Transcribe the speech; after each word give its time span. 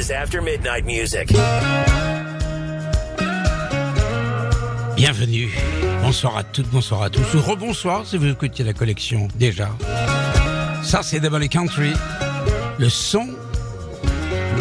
Is 0.00 0.10
After 0.10 0.40
Midnight 0.40 0.86
Music. 0.86 1.28
Bienvenue. 4.96 5.50
Bonsoir 6.00 6.38
à 6.38 6.42
toutes, 6.42 6.68
bonsoir 6.70 7.02
à 7.02 7.10
tous. 7.10 7.34
Ou 7.34 7.42
rebonsoir 7.42 8.06
si 8.06 8.16
vous 8.16 8.28
écoutiez 8.28 8.64
la 8.64 8.72
collection 8.72 9.28
déjà. 9.34 9.68
Ça, 10.82 11.02
c'est 11.02 11.20
W 11.20 11.48
Country, 11.48 11.92
le 12.78 12.88
son 12.88 13.28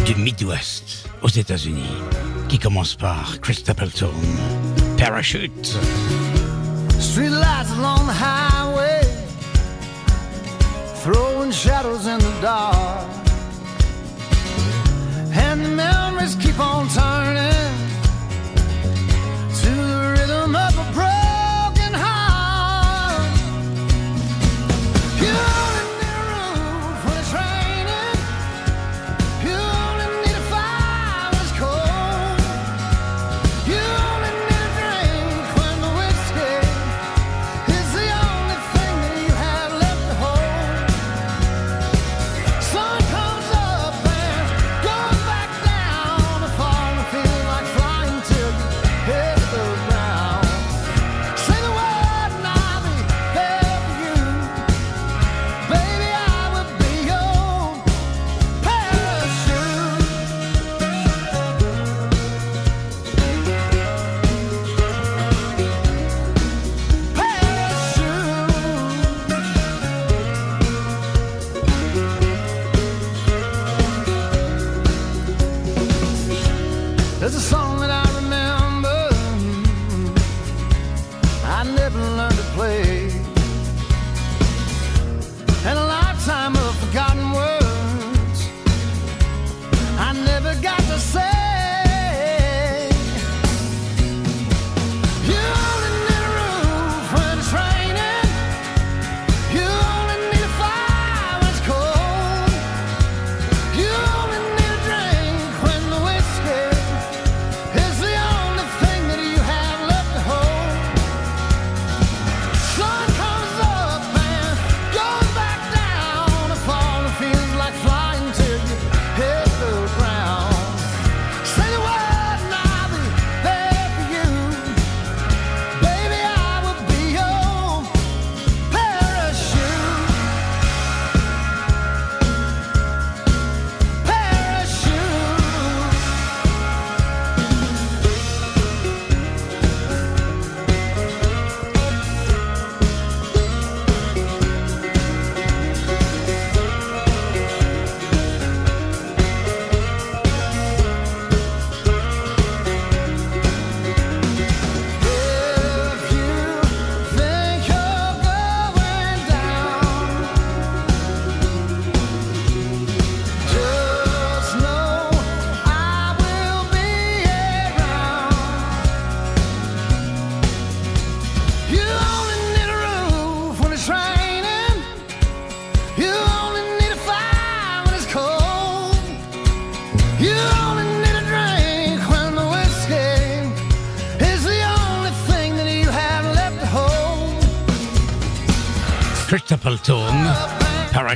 du 0.05 0.15
Midwest 0.15 1.07
aux 1.21 1.29
États-Unis, 1.29 1.95
qui 2.49 2.59
commence 2.59 2.95
par 2.95 3.39
Chris 3.39 3.55
Stapleton, 3.55 4.11
Parachute. 4.97 5.77
Street 6.99 7.29
lights 7.29 7.71
along 7.77 8.07
the 8.07 8.13
highway, 8.13 9.01
throwing 11.01 11.51
shadows 11.51 12.07
in 12.07 12.17
the 12.17 12.41
dark. 12.41 13.28
Memories 15.79 16.35
keep 16.35 16.59
on 16.59 16.89
turning 16.89 17.88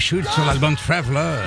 Parachute 0.04 0.30
sur 0.34 0.46
l'album 0.46 0.76
Traveler. 0.76 1.38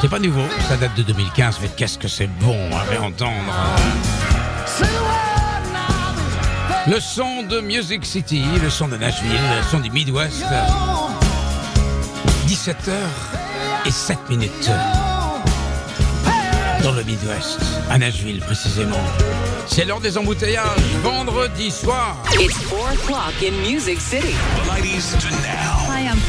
C'est 0.00 0.08
pas 0.08 0.18
nouveau, 0.18 0.44
ça 0.68 0.78
date 0.78 0.94
de 0.96 1.02
2015, 1.02 1.58
mais 1.60 1.68
qu'est-ce 1.76 1.98
que 1.98 2.08
c'est 2.08 2.28
bon 2.28 2.56
à 2.72 2.82
réentendre. 2.84 3.52
The 4.78 4.86
Le 6.86 6.98
son 6.98 7.42
de 7.42 7.60
Music 7.60 8.06
City, 8.06 8.42
le 8.62 8.70
son 8.70 8.88
de 8.88 8.96
Nashville, 8.96 9.30
le 9.32 9.62
son 9.70 9.80
du 9.80 9.90
Midwest. 9.90 10.42
17h 12.46 12.90
et 13.84 13.90
7 13.90 14.18
minutes 14.30 14.70
dans 16.82 16.92
le 16.92 17.02
Midwest, 17.02 17.60
à 17.90 17.98
Nashville 17.98 18.40
précisément. 18.40 18.96
C'est 19.66 19.84
l'heure 19.84 20.00
des 20.00 20.16
embouteillages, 20.16 20.64
vendredi 21.02 21.70
soir. 21.70 22.16
It's 22.38 22.56
4 22.70 22.94
o'clock 22.94 23.34
in 23.42 23.52
Music 23.70 24.00
City. 24.00 24.34
Ladies 24.66 25.14
to 25.18 25.28
now. 25.42 25.69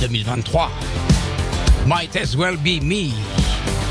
2023. 0.00 0.62
Might 1.86 2.16
as 2.16 2.36
well 2.36 2.56
be 2.56 2.80
me. 2.80 3.12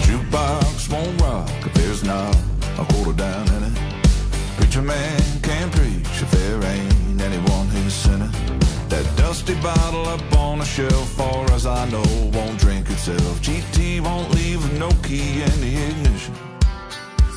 Jukebox 0.02 0.92
won't 0.92 1.22
rock 1.22 1.50
if 1.66 1.74
there's 1.76 2.04
not 2.04 2.36
a 2.78 2.84
quarter 2.92 3.14
down 3.14 3.48
in 3.54 3.64
it. 3.64 3.78
Preacher 4.58 4.82
man 4.82 5.22
can't 5.42 5.72
preach 5.72 6.22
if 6.22 6.30
there 6.32 6.62
ain't 6.66 7.22
anyone 7.22 7.68
who's 7.68 7.94
sinning. 7.94 8.47
Bottle 9.56 10.06
up 10.10 10.36
on 10.36 10.60
a 10.60 10.66
shelf, 10.66 11.08
far 11.12 11.50
as 11.54 11.66
I 11.66 11.90
know, 11.90 12.04
won't 12.34 12.60
drink 12.60 12.90
itself. 12.90 13.40
GT 13.42 14.02
won't 14.02 14.30
leave 14.32 14.62
no 14.78 14.90
key 15.04 15.42
in 15.42 15.56
the 15.62 15.74
ignition. 15.88 16.36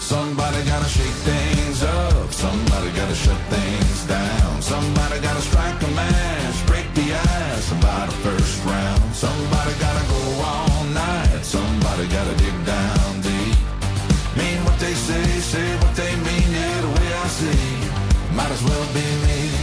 Somebody 0.00 0.58
gotta 0.64 0.88
shake 0.88 1.18
things 1.22 1.84
up. 1.84 2.32
Somebody 2.32 2.90
gotta 2.96 3.14
shut 3.14 3.38
things 3.48 4.06
down. 4.06 4.60
Somebody 4.60 5.20
gotta 5.20 5.40
strike 5.40 5.80
a 5.82 5.90
match, 5.94 6.66
break 6.66 6.92
the 6.94 7.14
ice 7.14 7.70
about 7.70 8.12
first 8.24 8.64
round. 8.64 9.14
Somebody 9.14 9.72
gotta 9.78 10.04
go 10.10 10.20
all 10.42 10.84
night. 10.86 11.44
Somebody 11.44 12.08
gotta 12.08 12.34
dig 12.42 12.66
down 12.66 13.20
deep. 13.22 13.56
Mean 14.36 14.58
what 14.64 14.78
they 14.80 14.94
say, 14.94 15.24
say 15.38 15.76
what 15.78 15.94
they 15.94 16.12
mean. 16.26 16.48
Yeah, 16.58 16.80
the 16.80 16.88
way 16.88 17.08
I 17.24 17.26
see, 17.38 18.34
might 18.34 18.50
as 18.50 18.62
well 18.64 18.86
be 18.92 19.06
me. 19.26 19.59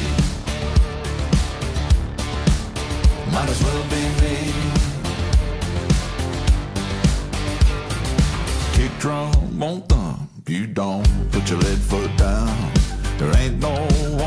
Might 3.37 3.49
as 3.49 3.63
well 3.63 3.83
be 3.93 4.03
me. 4.21 4.35
Kick 8.73 8.91
drum 8.97 9.59
won't 9.59 9.87
thump. 9.87 10.27
You 10.47 10.65
don't 10.65 11.05
put 11.31 11.47
your 11.47 11.59
lead 11.59 11.77
foot 11.77 12.09
down. 12.17 12.57
There 13.19 13.31
ain't 13.37 13.59
no 13.59 13.75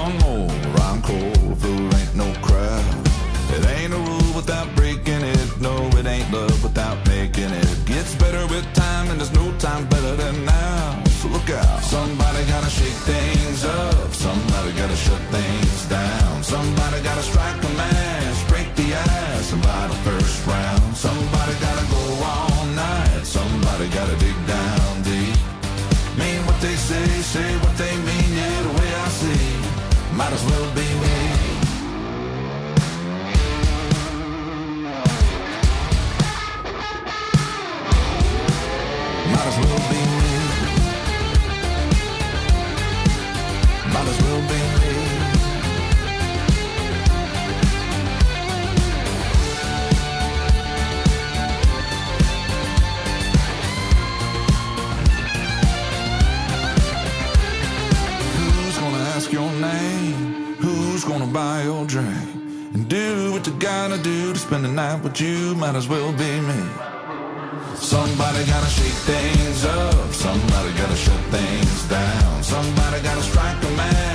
one 0.01 0.15
more. 0.19 0.49
I'm 0.87 1.03
cold. 1.03 1.57
There 1.59 2.01
ain't 2.01 2.15
no 2.15 2.29
crowd. 2.41 3.09
It 3.55 3.67
ain't 3.77 3.93
a 3.93 3.97
rule 3.97 4.33
without 4.37 4.69
breaking 4.77 5.23
it. 5.23 5.61
No, 5.61 5.75
it 5.99 6.07
ain't 6.07 6.31
love 6.31 6.63
without 6.63 6.99
making 7.09 7.51
it. 7.63 7.85
Gets 7.87 8.15
better 8.15 8.47
with 8.47 8.67
time, 8.75 9.11
and 9.11 9.19
there's 9.19 9.35
no 9.35 9.51
time 9.59 9.89
better 9.89 10.15
than 10.15 10.45
now. 10.45 11.03
So 11.19 11.27
look 11.29 11.51
out. 11.51 11.83
Somebody 11.83 12.45
gotta 12.47 12.71
shake 12.71 13.01
things 13.13 13.65
up. 13.65 14.15
Somebody 14.15 14.71
gotta 14.79 14.95
shut 14.95 15.23
things 15.35 15.87
down. 15.89 16.45
Somebody 16.45 17.03
gotta 17.03 17.23
strike 17.23 17.59
a 17.65 17.71
match, 17.81 18.10
the 19.59 19.97
first 20.05 20.47
round. 20.47 20.97
Somebody 20.97 21.55
gotta 21.61 21.87
go 21.91 22.03
all 22.23 22.67
night. 22.67 23.25
Somebody 23.25 23.89
gotta 23.89 24.17
dig 24.17 24.37
down 24.47 25.03
deep. 25.03 25.37
Mean 26.19 26.41
what 26.47 26.61
they 26.61 26.77
say, 26.77 27.07
say 27.35 27.57
what 27.59 27.77
they 27.77 27.97
mean, 28.09 28.20
buy 61.31 61.63
your 61.63 61.87
drink? 61.87 62.29
And 62.75 62.89
do 62.89 63.33
what 63.33 63.47
you 63.47 63.53
gotta 63.55 63.99
do 63.99 64.33
to 64.33 64.39
spend 64.39 64.65
the 64.65 64.69
night 64.69 65.03
with 65.03 65.21
you, 65.21 65.55
might 65.55 65.75
as 65.75 65.89
well 65.89 66.13
be 66.13 66.41
me. 66.41 66.61
Somebody 67.77 68.45
gotta 68.47 68.71
shake 68.71 69.01
things 69.11 69.65
up, 69.65 70.13
somebody 70.13 70.73
gotta 70.79 70.97
shut 70.97 71.21
things 71.31 71.89
down. 71.89 72.43
Somebody 72.43 73.03
gotta 73.03 73.23
strike 73.23 73.63
a 73.63 73.71
match, 73.77 74.10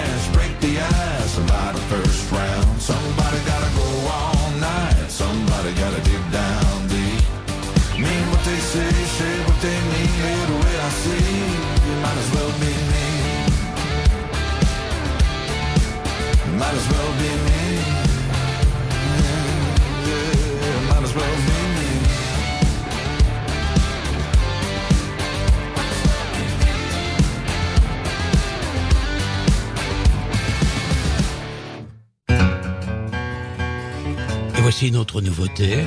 voici 34.65 34.87
une 34.87 34.97
autre 34.97 35.21
nouveauté. 35.21 35.77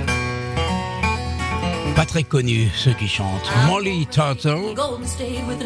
Pas 1.97 2.07
très 2.07 2.23
connue, 2.23 2.71
ceux 2.77 2.93
qui 2.93 3.09
chantent. 3.09 3.51
Molly 3.67 4.07
Turtle 4.07 4.77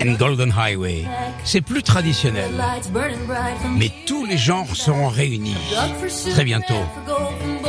and 0.03 0.13
Golden 0.19 0.51
Highway. 0.51 1.05
C'est 1.45 1.61
plus 1.61 1.83
traditionnel. 1.83 2.51
Mais 3.77 3.91
tous 4.07 4.25
les 4.25 4.39
genres 4.39 4.75
seront 4.75 5.09
réunis 5.11 5.59
très 6.31 6.45
bientôt, 6.45 6.83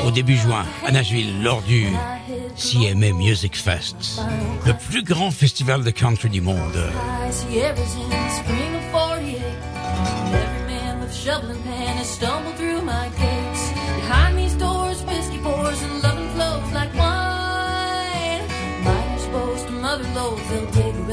au 0.05 0.11
début 0.11 0.37
juin, 0.37 0.63
à 0.87 0.93
Nashville, 0.93 1.43
lors 1.43 1.61
du 1.63 1.87
CMA 2.55 3.11
Music 3.11 3.57
Fest, 3.57 4.21
le 4.65 4.71
plus 4.89 5.03
grand 5.03 5.31
festival 5.31 5.83
de 5.83 5.91
country 5.91 6.29
du 6.29 6.39
monde. 6.39 6.89
Sierras 7.31 7.97
in 7.97 8.09
the 8.09 8.29
spring 8.31 8.75
of 8.77 8.83
48. 8.93 9.41
And 9.83 10.35
every 10.35 10.73
man 10.73 11.01
with 11.01 11.13
shovel 11.13 11.51
and 11.51 11.61
pan 11.65 11.97
has 11.97 12.07
stumbled 12.07 12.55
through 12.55 12.62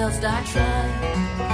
else 0.00 0.24
I 0.24 0.42
try. 0.44 1.49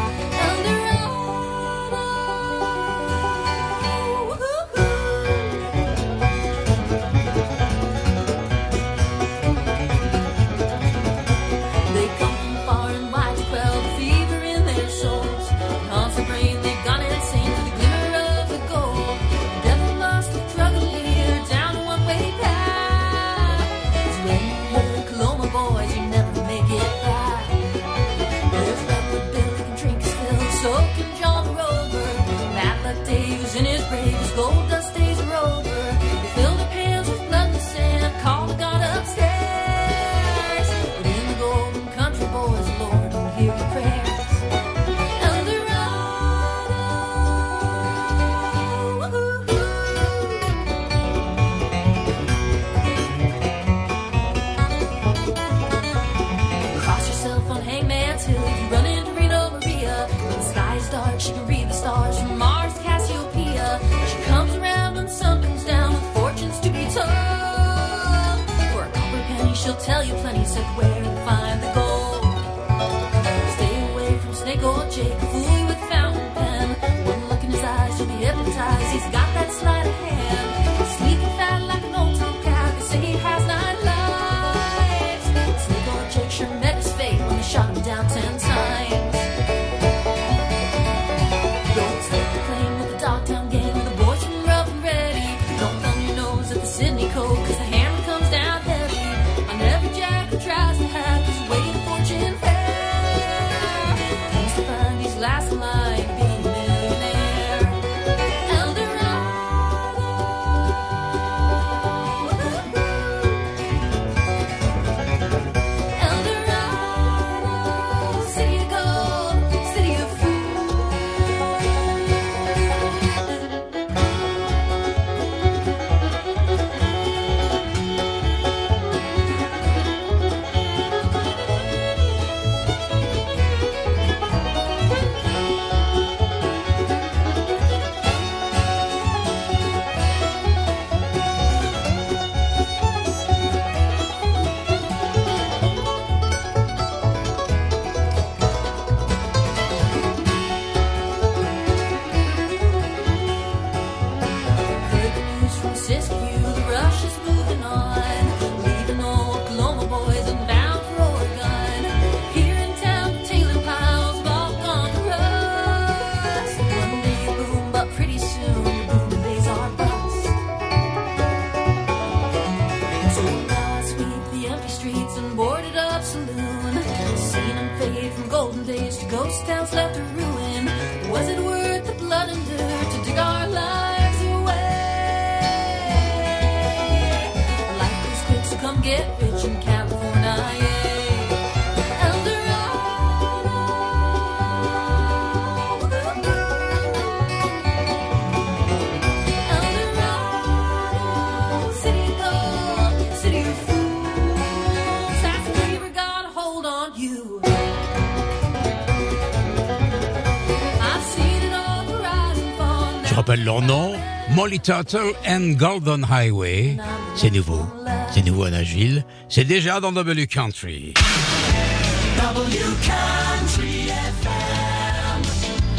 Je 213.57 213.61
rappelle 213.63 213.69
leur 213.69 213.77
nom, 213.77 213.95
Molly 214.35 214.61
Turtle 214.61 215.15
and 215.27 215.57
Golden 215.57 216.05
Highway. 216.05 216.77
C'est 217.15 217.31
nouveau, 217.31 217.67
c'est 218.13 218.25
nouveau 218.25 218.45
à 218.45 218.51
Nashville, 218.51 219.05
c'est 219.29 219.45
déjà 219.45 219.81
dans 219.81 219.93
W 219.93 220.27
Country. 220.27 220.93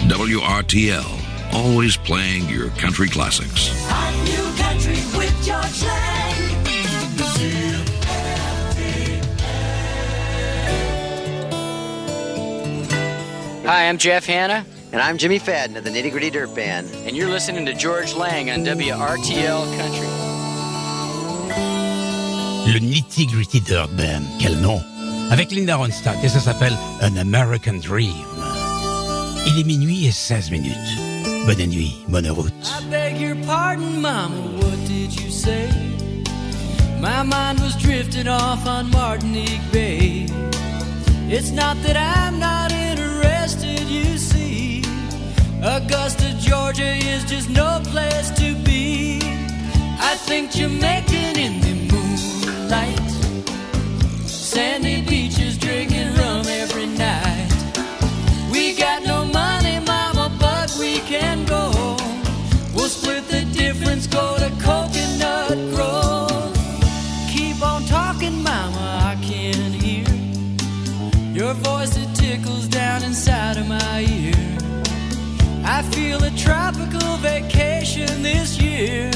WRTL, 0.09 1.03
always 1.53 1.97
playing 1.97 2.49
your 2.49 2.69
country 2.79 3.07
classics. 3.07 3.71
Country 4.57 4.97
with 5.15 5.33
George 5.45 5.83
Lang. 5.83 6.17
Hi, 13.65 13.89
I'm 13.89 13.97
Jeff 13.97 14.25
Hanna. 14.25 14.65
And 14.93 15.01
I'm 15.01 15.17
Jimmy 15.17 15.37
Fadden 15.39 15.75
of 15.75 15.83
the 15.83 15.89
Nitty 15.89 16.11
Gritty 16.11 16.29
Dirt 16.29 16.55
Band. 16.55 16.87
And 17.05 17.15
you're 17.15 17.29
listening 17.29 17.65
to 17.65 17.73
George 17.73 18.13
Lang 18.15 18.49
on 18.49 18.63
WRTL 18.65 19.77
Country. 19.77 20.07
Le 22.71 22.79
Nitty 22.79 23.27
Gritty 23.27 23.59
Dirt 23.59 23.89
Band, 23.97 24.23
quel 24.39 24.55
nom 24.61 24.81
Avec 25.29 25.51
Linda 25.51 25.75
Ronstadt 25.75 26.23
et 26.23 26.29
ça 26.29 26.39
s'appelle 26.39 26.75
An 27.01 27.17
American 27.17 27.79
Dream. 27.81 28.13
Il 29.45 29.59
est 29.59 29.65
minuit 29.65 30.07
et 30.07 30.11
16 30.11 30.51
minutes. 30.51 30.75
Bonne 31.45 31.65
nuit, 31.67 31.97
bonne 32.07 32.29
route. 32.29 32.53
I 32.63 32.83
beg 32.89 33.19
your 33.19 33.35
pardon, 33.45 34.01
Mama, 34.01 34.35
what 34.59 34.77
did 34.87 35.13
you 35.19 35.29
say? 35.29 35.69
My 36.99 37.23
mind 37.23 37.59
was 37.59 37.75
drifting 37.75 38.27
off 38.27 38.65
on 38.65 38.89
Martinique 38.91 39.61
Bay. 39.71 40.27
It's 41.29 41.51
not 41.51 41.75
that 41.83 41.95
I'm 41.95 42.39
not 42.39 42.71
interested, 42.71 42.77
you 42.77 42.85
see. 42.85 42.86
Augusta, 45.67 46.33
Georgia 46.39 46.93
is 46.95 47.25
just 47.25 47.49
no 47.49 47.81
place 47.83 48.29
to 48.31 48.55
be. 48.63 49.19
I 49.99 50.15
think 50.15 50.51
Jamaican 50.51 51.37
in 51.37 51.59
the 51.59 51.73
moonlight. 51.91 53.09
Sandy 54.25 55.01
beaches 55.01 55.57
drinking 55.57 56.13
rum 56.15 56.45
every 56.47 56.85
night. 56.85 57.51
We 58.49 58.77
got 58.77 59.03
no 59.03 59.25
money, 59.25 59.79
mama, 59.85 60.33
but 60.39 60.73
we 60.79 60.99
can 60.99 61.43
go. 61.45 61.97
We'll 62.73 62.87
split 62.87 63.27
the 63.27 63.43
difference, 63.51 64.07
go 64.07 64.37
to 64.37 64.49
Coconut 64.63 65.57
Grove. 65.75 66.55
Keep 67.29 67.61
on 67.61 67.83
talking, 67.83 68.41
mama, 68.41 69.01
I 69.03 69.15
can 69.21 69.73
hear 69.73 70.07
your 71.33 71.53
voice 71.55 71.97
It 71.97 72.15
tickles 72.15 72.69
down 72.69 73.03
inside 73.03 73.57
of 73.57 73.67
my 73.67 73.99
ear. 74.09 74.36
I 75.69 75.81
feel 75.91 76.23
a 76.23 76.31
tropical 76.31 77.17
vacation 77.17 78.23
this 78.23 78.57
year 78.57 79.11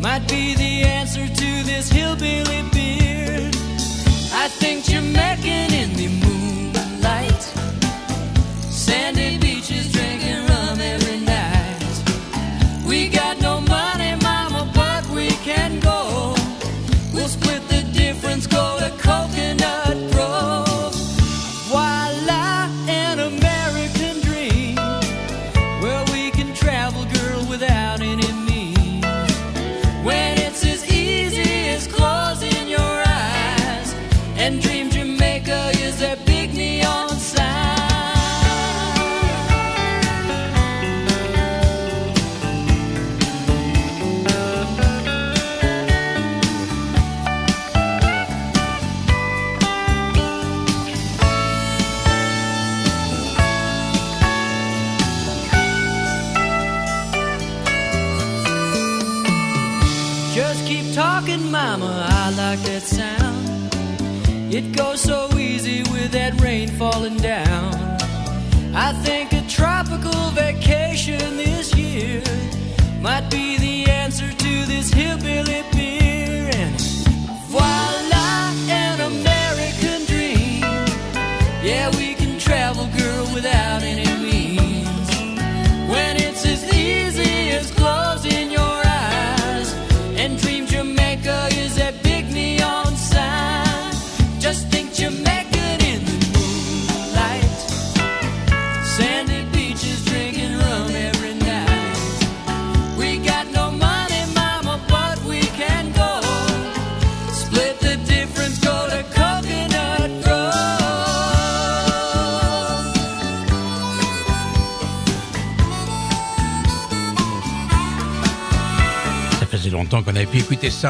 might 0.00 0.26
be 0.26 0.54
the 0.54 0.82
answer 0.82 1.26
to 1.26 1.62
this 1.64 1.90
hillbilly 1.90 2.62
beer. 2.72 3.50
I 4.32 4.48
think 4.48 4.84
Jamaican 4.84 5.74
in 5.74 5.92
the 5.92 6.08
moonlight, 6.24 7.42
sandy 8.72 9.36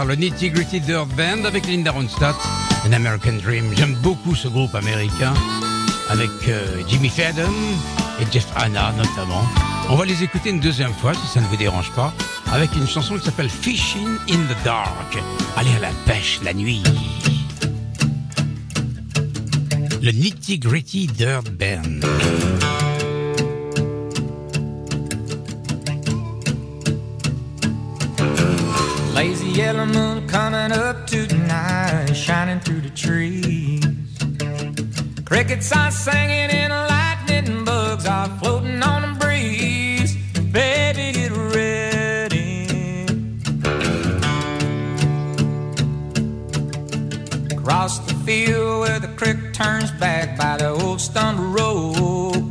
Le 0.05 0.15
Nitty 0.15 0.51
Gritty 0.51 0.81
Dirt 0.81 1.09
Band 1.17 1.45
avec 1.47 1.67
Linda 1.67 1.91
Ronstadt, 1.91 2.37
An 2.87 2.93
American 2.93 3.33
Dream. 3.43 3.73
J'aime 3.77 3.95
beaucoup 4.03 4.35
ce 4.35 4.47
groupe 4.47 4.75
américain 4.75 5.33
avec 6.11 6.31
euh, 6.49 6.83
Jimmy 6.87 7.09
Fadden 7.09 7.51
et 8.21 8.25
Jeff 8.31 8.47
Hanna 8.57 8.93
notamment. 8.97 9.43
On 9.89 9.97
va 9.97 10.05
les 10.05 10.23
écouter 10.23 10.51
une 10.51 10.61
deuxième 10.61 10.93
fois 10.93 11.15
si 11.15 11.27
ça 11.27 11.41
ne 11.41 11.47
vous 11.47 11.57
dérange 11.57 11.91
pas 11.93 12.13
avec 12.53 12.75
une 12.77 12.87
chanson 12.87 13.17
qui 13.17 13.25
s'appelle 13.25 13.49
Fishing 13.49 14.07
in 14.29 14.37
the 14.37 14.65
Dark. 14.65 15.19
Aller 15.57 15.75
à 15.77 15.81
la 15.81 15.91
pêche 16.05 16.41
la 16.45 16.53
nuit. 16.53 16.83
Le 20.03 20.13
Nitty 20.13 20.59
Gritty 20.59 21.07
Dirt 21.07 21.51
Band. 21.51 22.56
Yellow 29.57 29.87
moon 29.87 30.29
coming 30.29 30.71
up 30.71 31.07
tonight, 31.07 32.13
shining 32.13 32.61
through 32.61 32.83
the 32.83 32.91
trees. 32.91 33.83
Crickets 35.25 35.73
are 35.73 35.91
singing 35.91 36.51
and 36.51 36.73
lightning 36.73 37.65
bugs 37.65 38.05
are 38.05 38.29
floating 38.39 38.83
on 38.83 39.01
the 39.03 39.19
breeze. 39.19 40.15
Baby, 40.53 41.13
get 41.19 41.33
ready. 41.57 42.67
Across 47.57 48.01
the 48.01 48.15
field 48.27 48.81
where 48.81 49.01
the 49.01 49.09
creek 49.17 49.55
turns 49.55 49.91
back 49.93 50.37
by 50.37 50.59
the 50.59 50.69
old 50.69 51.01
stone 51.01 51.39
road. 51.55 52.45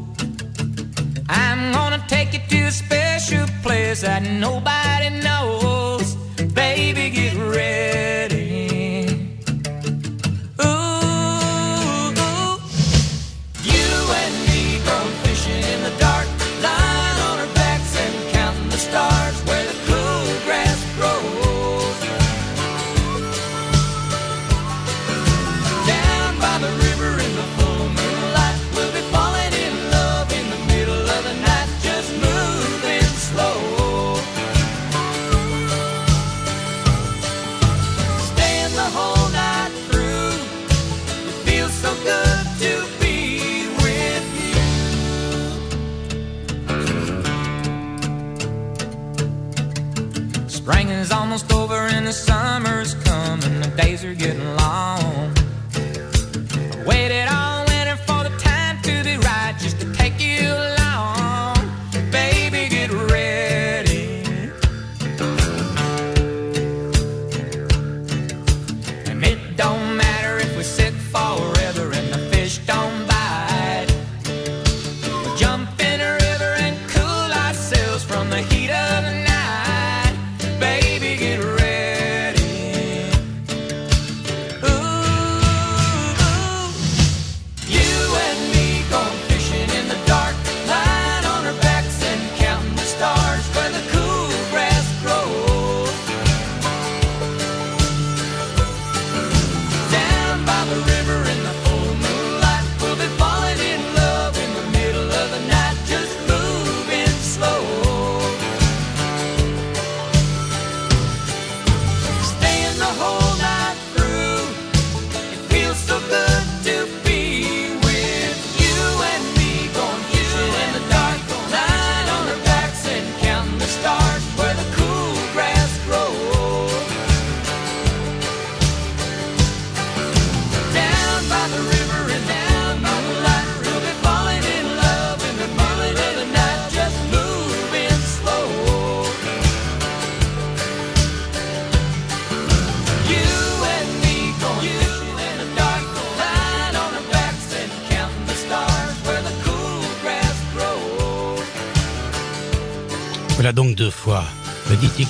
I'm 1.30 1.72
gonna 1.72 2.04
take 2.08 2.34
you 2.34 2.40
to 2.50 2.62
a 2.64 2.72
special 2.72 3.46
place 3.62 4.02
that 4.02 4.24
nobody 4.24 4.85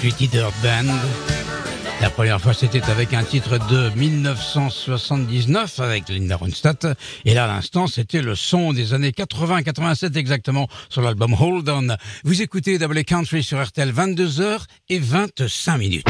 Gritty 0.06 0.28
Dirt 0.28 0.54
Band. 0.62 0.94
La 2.00 2.12
première 2.12 2.40
fois, 2.40 2.54
c'était 2.54 2.84
avec 2.92 3.16
un 3.16 3.24
titre 3.24 3.58
de 3.58 3.90
1979 3.96 5.80
avec 5.80 6.10
Linda 6.10 6.36
Ronstadt. 6.36 6.86
Et 7.26 7.34
là, 7.34 7.46
à 7.46 7.48
l'instant, 7.48 7.88
c'était 7.88 8.22
le 8.22 8.36
son 8.36 8.72
des 8.72 8.94
années 8.94 9.10
80-87 9.10 10.16
exactement 10.16 10.68
sur 10.90 11.02
l'album 11.02 11.34
Hold 11.34 11.68
On. 11.70 11.88
Vous 12.24 12.44
écoutez 12.44 12.78
Double 12.78 13.04
Country 13.04 13.42
sur 13.42 13.60
RTL 13.66 13.92
22h 13.92 14.60
et 14.90 15.00
25 15.00 15.78
minutes. 15.80 16.06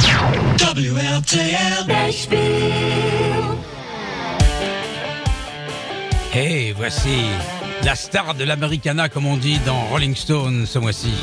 Et 6.35 6.73
voici 6.73 7.21
la 7.85 7.95
star 7.95 8.35
de 8.35 8.43
l'Americana, 8.43 9.07
comme 9.07 9.25
on 9.25 9.37
dit 9.37 9.59
dans 9.65 9.85
Rolling 9.85 10.17
Stone 10.17 10.65
ce 10.65 10.79
mois-ci. 10.79 11.13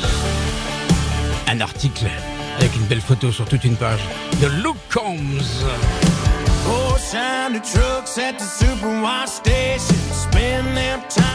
Un 1.45 1.61
article 1.61 2.09
avec 2.57 2.75
une 2.75 2.85
belle 2.85 3.01
photo 3.01 3.31
sur 3.31 3.45
toute 3.45 3.63
une 3.63 3.75
page 3.75 3.99
de 4.41 4.47
Luke 4.47 4.77
Combs. 4.93 5.65
Oh, 6.69 6.95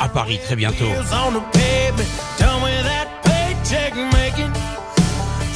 À 0.00 0.08
Paris, 0.08 0.40
très 0.44 0.56
bientôt. 0.56 0.84
wheels 0.84 1.12
on 1.12 1.32
the 1.32 1.42
pavement. 1.52 2.08
Done 2.38 2.62
with 2.62 2.84
that 2.84 3.08
paycheck 3.24 3.94
making. 4.12 4.52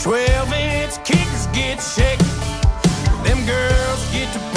12 0.03 0.53
inch 0.53 1.05
kickers 1.05 1.47
get 1.55 1.81
shaken. 1.81 2.27
Them 3.25 3.39
girls 3.47 4.03
get 4.13 4.31
to 4.33 4.52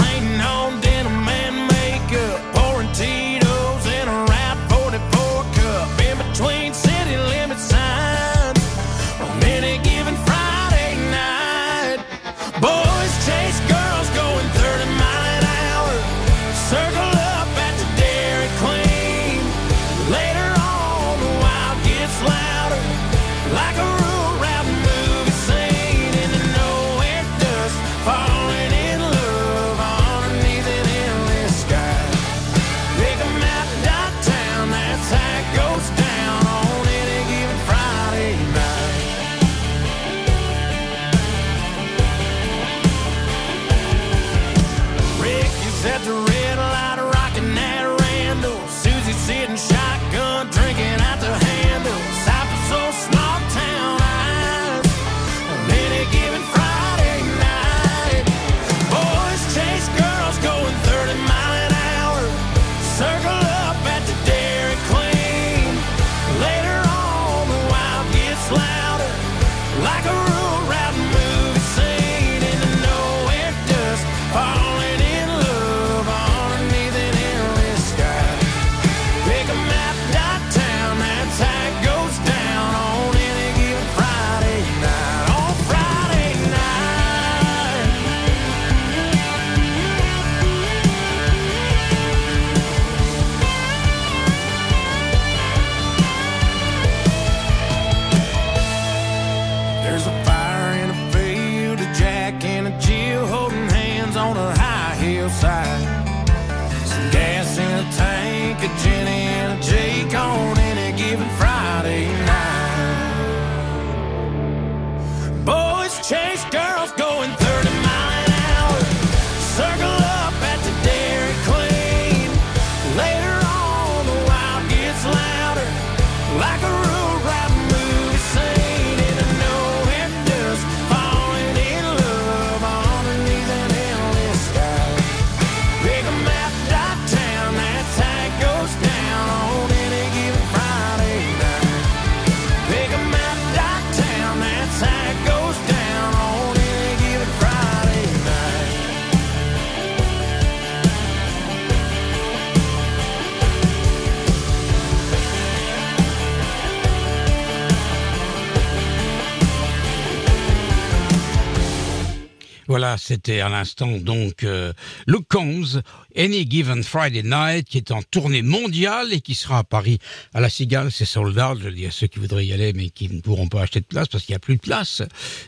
C'était 162.98 163.40
à 163.40 163.50
l'instant 163.50 163.98
donc 163.98 164.44
euh, 164.44 164.74
Luke 165.08 165.28
Combs, 165.30 165.82
Any 166.18 166.50
Given 166.50 166.84
Friday 166.84 167.24
Night, 167.24 167.68
qui 167.68 167.78
est 167.78 167.92
en 167.92 168.02
tournée 168.02 168.42
mondiale 168.42 169.12
et 169.12 169.22
qui 169.22 169.36
sera 169.36 169.60
à 169.60 169.64
Paris 169.64 170.00
à 170.34 170.40
la 170.40 170.50
Cigale. 170.50 170.92
C'est 170.92 171.06
sold 171.06 171.38
out, 171.38 171.60
je 171.62 171.68
le 171.68 171.76
dis 171.76 171.86
à 171.86 171.92
ceux 171.92 172.08
qui 172.08 172.20
voudraient 172.20 172.46
y 172.46 172.54
aller, 172.54 172.74
mais 172.74 172.90
qui 172.90 173.10
ne 173.10 173.20
pourront 173.20 173.48
pas 173.48 173.62
acheter 173.62 173.82
de 173.82 173.86
place 173.86 174.08
parce 174.08 174.24
qu'il 174.24 174.34
n'y 174.34 174.38
a 174.38 174.40
plus 174.40 174.56
de 174.56 174.62
place 174.62 175.02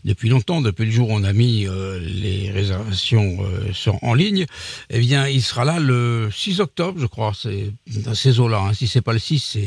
depuis 0.04 0.30
longtemps, 0.30 0.62
depuis 0.62 0.86
le 0.86 0.92
jour 0.92 1.10
où 1.10 1.14
on 1.14 1.24
a 1.24 1.34
mis 1.34 1.66
euh, 1.68 2.00
les 2.00 2.52
réservations 2.52 3.38
euh, 3.42 3.92
en 4.02 4.14
ligne. 4.14 4.46
Eh 4.90 5.00
bien, 5.00 5.28
il 5.28 5.42
sera 5.42 5.64
là 5.64 5.80
le 5.80 6.30
6 6.32 6.60
octobre, 6.60 7.00
je 7.00 7.06
crois. 7.06 7.32
C'est 7.34 7.72
dans 7.88 8.16
ces 8.16 8.40
eaux-là. 8.40 8.60
Hein. 8.60 8.74
Si 8.74 8.88
c'est 8.88 9.02
pas 9.02 9.14
le 9.14 9.20
6, 9.20 9.58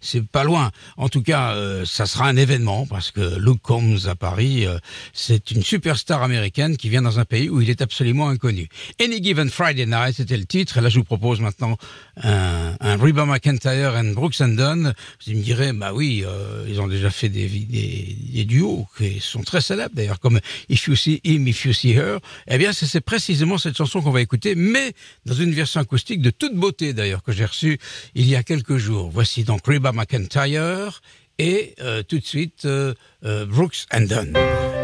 c'est 0.00 0.26
pas 0.26 0.44
loin. 0.44 0.70
En 0.96 1.08
tout 1.08 1.22
cas, 1.22 1.52
euh, 1.52 1.84
ça 1.84 2.06
sera 2.06 2.26
un 2.26 2.36
événement 2.36 2.86
parce 2.86 3.10
que 3.10 3.38
Luke 3.38 3.60
Combs 3.62 4.06
à 4.06 4.14
Paris, 4.14 4.66
c'est 5.12 5.50
une 5.50 5.62
superstar 5.62 6.22
américaine 6.22 6.76
qui 6.76 6.88
vient 6.88 7.02
dans 7.02 7.17
un 7.17 7.17
pays 7.24 7.48
où 7.48 7.60
il 7.60 7.70
est 7.70 7.82
absolument 7.82 8.28
inconnu. 8.28 8.68
Any 9.00 9.22
Given 9.22 9.50
Friday 9.50 9.86
Night, 9.86 10.16
c'était 10.16 10.36
le 10.36 10.44
titre. 10.44 10.78
Et 10.78 10.80
là, 10.80 10.88
je 10.88 10.98
vous 10.98 11.04
propose 11.04 11.40
maintenant 11.40 11.76
un, 12.22 12.74
un 12.80 12.96
Reba 12.96 13.24
McIntyre 13.24 13.94
and 13.94 14.12
Brooks 14.14 14.40
and 14.40 14.48
Dunn. 14.48 14.94
Vous 15.26 15.32
me 15.32 15.42
direz, 15.42 15.72
bah 15.72 15.92
oui, 15.94 16.24
euh, 16.26 16.66
ils 16.68 16.80
ont 16.80 16.88
déjà 16.88 17.10
fait 17.10 17.28
des, 17.28 18.44
duos 18.44 18.86
qui 18.96 19.20
sont 19.20 19.42
très 19.42 19.60
célèbres 19.60 19.94
d'ailleurs, 19.94 20.20
comme 20.20 20.40
If 20.68 20.86
You 20.86 20.96
See 20.96 21.20
Him, 21.24 21.46
If 21.48 21.64
You 21.64 21.72
See 21.72 21.92
Her. 21.92 22.18
Eh 22.46 22.58
bien, 22.58 22.72
c'est 22.72 23.00
précisément 23.00 23.58
cette 23.58 23.76
chanson 23.76 24.00
qu'on 24.00 24.10
va 24.10 24.20
écouter, 24.20 24.54
mais 24.54 24.92
dans 25.26 25.34
une 25.34 25.52
version 25.52 25.80
acoustique 25.80 26.22
de 26.22 26.30
toute 26.30 26.54
beauté 26.54 26.92
d'ailleurs 26.92 27.22
que 27.22 27.32
j'ai 27.32 27.44
reçue 27.44 27.78
il 28.14 28.28
y 28.28 28.36
a 28.36 28.42
quelques 28.42 28.76
jours. 28.76 29.10
Voici 29.12 29.44
donc 29.44 29.66
Reba 29.66 29.92
McIntyre 29.92 31.00
et 31.38 31.74
euh, 31.80 32.02
tout 32.02 32.18
de 32.18 32.24
suite 32.24 32.64
euh, 32.64 32.94
Brooks 33.22 33.86
and 33.92 34.02
Dunn. 34.02 34.77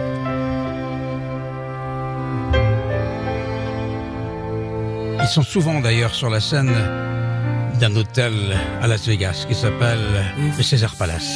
Ils 5.25 5.29
sont 5.29 5.43
souvent 5.43 5.81
d'ailleurs 5.81 6.15
sur 6.15 6.29
la 6.29 6.39
scène 6.39 6.71
d'un 7.81 7.97
hôtel 7.97 8.35
à 8.83 8.87
Las 8.87 9.07
Vegas 9.07 9.47
qui 9.49 9.55
s'appelle 9.55 9.99
le 10.55 10.63
César 10.63 10.95
Palace. 10.97 11.33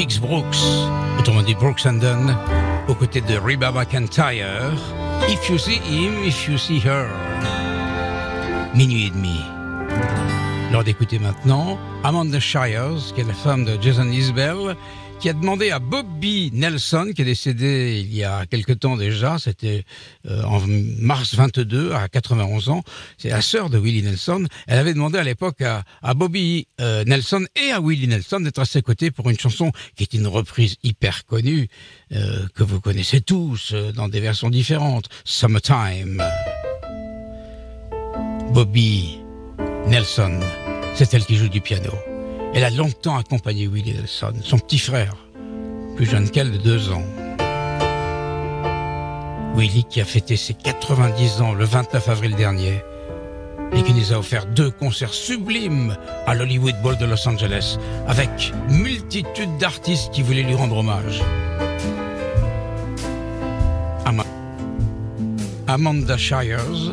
Kix 0.00 0.18
Brooks, 0.18 0.56
autrement 1.18 1.42
dit 1.42 1.54
Brooks 1.54 1.84
and 1.84 1.98
Dunn, 2.00 2.34
aux 2.88 2.94
côtés 2.94 3.20
de 3.20 3.36
Reba 3.36 3.70
McIntyre. 3.70 4.72
If 5.28 5.50
you 5.50 5.58
see 5.58 5.76
him, 5.76 6.24
if 6.24 6.48
you 6.48 6.56
see 6.56 6.80
her. 6.80 7.06
Minuit 8.74 9.08
et 9.08 9.10
demi. 9.10 9.42
L'heure 10.72 10.84
d'écouter 10.84 11.18
maintenant 11.18 11.78
Amanda 12.02 12.40
Shires, 12.40 13.12
qui 13.14 13.20
est 13.20 13.24
la 13.24 13.34
femme 13.34 13.66
de 13.66 13.76
Jason 13.78 14.06
Isbell, 14.06 14.74
qui 15.20 15.28
a 15.28 15.34
demandé 15.34 15.70
à 15.70 15.78
Bobby 15.78 16.50
Nelson, 16.54 17.12
qui 17.14 17.20
est 17.20 17.26
décédé 17.26 18.00
il 18.02 18.14
y 18.14 18.24
a 18.24 18.46
quelque 18.46 18.72
temps 18.72 18.96
déjà, 18.96 19.38
c'était 19.38 19.84
euh, 20.26 20.42
en 20.44 20.60
mars 20.66 21.34
22 21.34 21.92
à 21.92 22.08
91 22.08 22.70
ans, 22.70 22.82
c'est 23.18 23.28
la 23.28 23.42
sœur 23.42 23.68
de 23.68 23.76
Willie 23.76 24.02
Nelson, 24.02 24.46
elle 24.66 24.78
avait 24.78 24.94
demandé 24.94 25.18
à 25.18 25.22
l'époque 25.22 25.60
à, 25.60 25.84
à 26.02 26.14
Bobby 26.14 26.68
euh, 26.80 27.04
Nelson 27.04 27.44
et 27.54 27.70
à 27.70 27.80
Willie 27.80 28.08
Nelson 28.08 28.40
d'être 28.40 28.60
à 28.60 28.64
ses 28.64 28.80
côtés 28.80 29.10
pour 29.10 29.28
une 29.28 29.38
chanson 29.38 29.72
qui 29.94 30.04
est 30.04 30.14
une 30.14 30.26
reprise 30.26 30.76
hyper 30.82 31.26
connue, 31.26 31.68
euh, 32.12 32.46
que 32.54 32.62
vous 32.62 32.80
connaissez 32.80 33.20
tous 33.20 33.72
euh, 33.74 33.92
dans 33.92 34.08
des 34.08 34.20
versions 34.20 34.48
différentes, 34.48 35.08
Summertime. 35.24 36.24
Bobby 38.54 39.18
Nelson, 39.86 40.40
c'est 40.94 41.12
elle 41.12 41.26
qui 41.26 41.36
joue 41.36 41.48
du 41.48 41.60
piano. 41.60 41.92
Elle 42.54 42.64
a 42.64 42.70
longtemps 42.70 43.16
accompagné 43.16 43.66
Willie 43.68 43.94
Nelson, 43.94 44.32
son 44.42 44.58
petit 44.58 44.78
frère, 44.78 45.14
plus 45.96 46.06
jeune 46.06 46.28
qu'elle 46.30 46.50
de 46.50 46.58
deux 46.58 46.90
ans. 46.90 47.04
Willie 49.56 49.84
qui 49.84 50.00
a 50.00 50.04
fêté 50.04 50.36
ses 50.36 50.54
90 50.54 51.42
ans 51.42 51.52
le 51.54 51.64
29 51.64 52.08
avril 52.08 52.34
dernier 52.34 52.80
et 53.72 53.82
qui 53.82 53.92
nous 53.94 54.12
a 54.12 54.16
offert 54.16 54.46
deux 54.46 54.70
concerts 54.70 55.14
sublimes 55.14 55.96
à 56.26 56.34
l'Hollywood 56.34 56.74
Bowl 56.82 56.96
de 56.98 57.04
Los 57.04 57.28
Angeles 57.28 57.78
avec 58.08 58.52
multitude 58.68 59.56
d'artistes 59.58 60.10
qui 60.12 60.22
voulaient 60.22 60.42
lui 60.42 60.54
rendre 60.54 60.78
hommage. 60.78 61.22
Ama- 64.06 64.24
Amanda 65.68 66.16
Shires, 66.16 66.92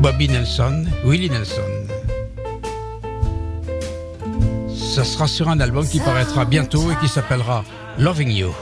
Bobby 0.00 0.28
Nelson, 0.28 0.84
Willie 1.04 1.28
Nelson. 1.30 1.73
Ça 4.94 5.02
sera 5.02 5.26
sur 5.26 5.48
un 5.48 5.58
album 5.58 5.84
qui 5.84 5.98
paraîtra 5.98 6.44
bientôt 6.44 6.92
et 6.92 6.96
qui 7.00 7.08
s'appellera 7.08 7.64
Loving 7.98 8.30
You. 8.30 8.54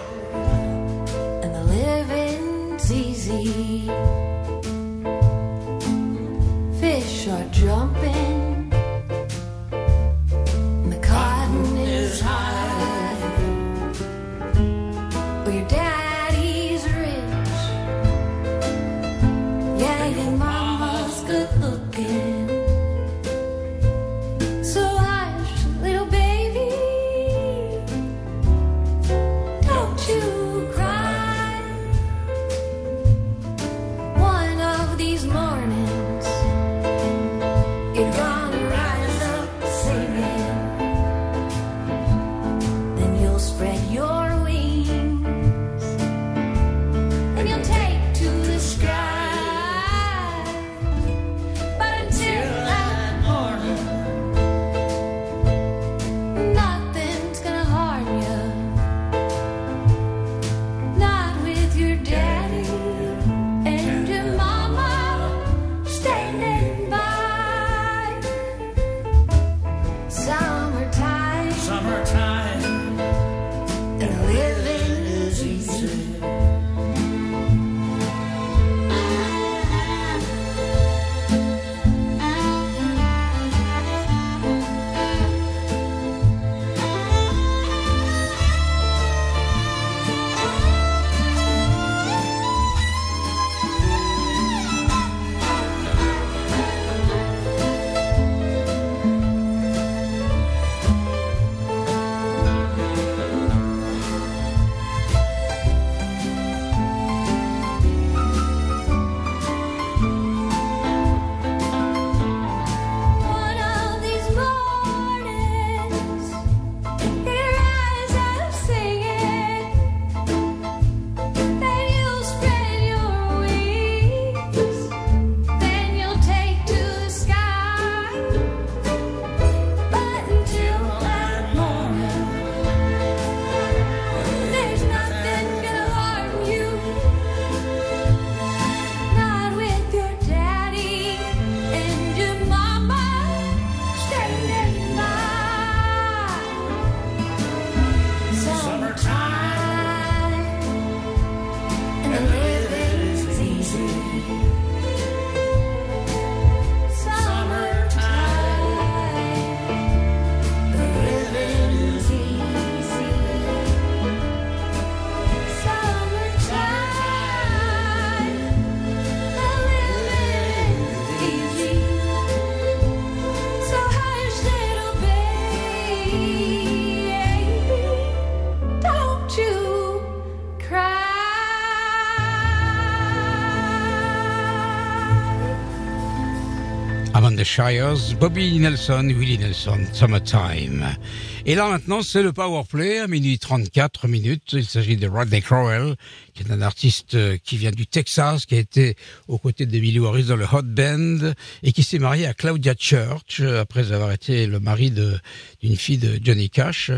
Amanda 187.43 187.45
Shires, 187.45 188.15
Bobby 188.15 188.57
Nelson, 188.57 189.09
Willie 189.19 189.37
Nelson, 189.37 189.93
Summertime. 189.93 190.97
Et 191.45 191.57
là 191.57 191.69
maintenant, 191.69 192.03
c'est 192.03 192.23
le 192.23 192.33
Power 192.33 192.63
Play 192.71 193.01
à 193.01 193.09
minuit 193.09 193.37
34 193.37 194.07
minutes. 194.07 194.53
Il 194.53 194.65
s'agit 194.65 194.97
de 194.97 195.09
Rodney 195.09 195.43
Crowell, 195.43 195.97
qui 196.35 196.45
est 196.45 196.53
un 196.53 196.63
artiste 196.63 197.15
euh, 197.15 197.37
qui 197.43 197.57
vient 197.57 197.73
du 197.73 197.85
Texas, 197.89 198.47
qui 198.47 198.55
a 198.55 198.59
été 198.59 198.97
aux 199.27 199.39
côtés 199.39 199.67
de 199.67 199.73
Billy 199.73 199.99
Harris 199.99 200.23
dans 200.23 200.37
le 200.37 200.45
Hot 200.45 200.63
Band 200.63 201.33
et 201.65 201.73
qui 201.73 201.83
s'est 201.83 201.99
marié 201.99 202.27
à 202.27 202.35
Claudia 202.35 202.75
Church 202.79 203.41
euh, 203.41 203.61
après 203.61 203.91
avoir 203.91 204.13
été 204.13 204.47
le 204.47 204.61
mari 204.61 204.93
d'une 204.93 205.77
fille 205.77 205.99
de 205.99 206.21
Johnny 206.23 206.49
Cash. 206.49 206.93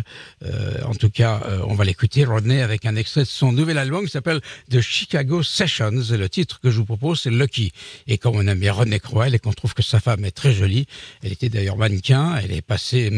Euh, 0.44 0.82
en 0.84 0.94
tout 0.94 1.08
cas, 1.08 1.40
on 1.66 1.74
va 1.74 1.84
l'écouter, 1.84 2.26
Rodney, 2.26 2.60
avec 2.60 2.84
un 2.84 2.96
extrait 2.96 3.22
de 3.22 3.26
son 3.26 3.50
nouvel 3.50 3.78
album 3.78 4.04
qui 4.04 4.10
s'appelle 4.10 4.42
The 4.70 4.82
Chicago 4.82 5.42
Sessions. 5.42 6.02
Et 6.02 6.18
le 6.18 6.28
titre 6.28 6.60
que 6.60 6.70
je 6.70 6.76
vous 6.76 6.84
propose, 6.84 7.22
c'est 7.22 7.30
Lucky. 7.30 7.72
Et 8.06 8.18
comme 8.18 8.36
on 8.36 8.46
aime 8.46 8.58
bien 8.58 8.74
Rodney 8.74 9.00
Crowell 9.00 9.34
et 9.34 9.38
qu'on 9.38 9.54
trouve 9.54 9.72
que 9.72 9.82
sa 9.82 10.00
femme 10.00 10.26
est 10.26 10.32
très 10.32 10.52
jolie, 10.52 10.86
elle 11.22 11.32
était 11.32 11.48
d'ailleurs 11.48 11.78
mannequin, 11.78 12.36
elle 12.36 12.52
est 12.52 12.62
passée 12.62 13.10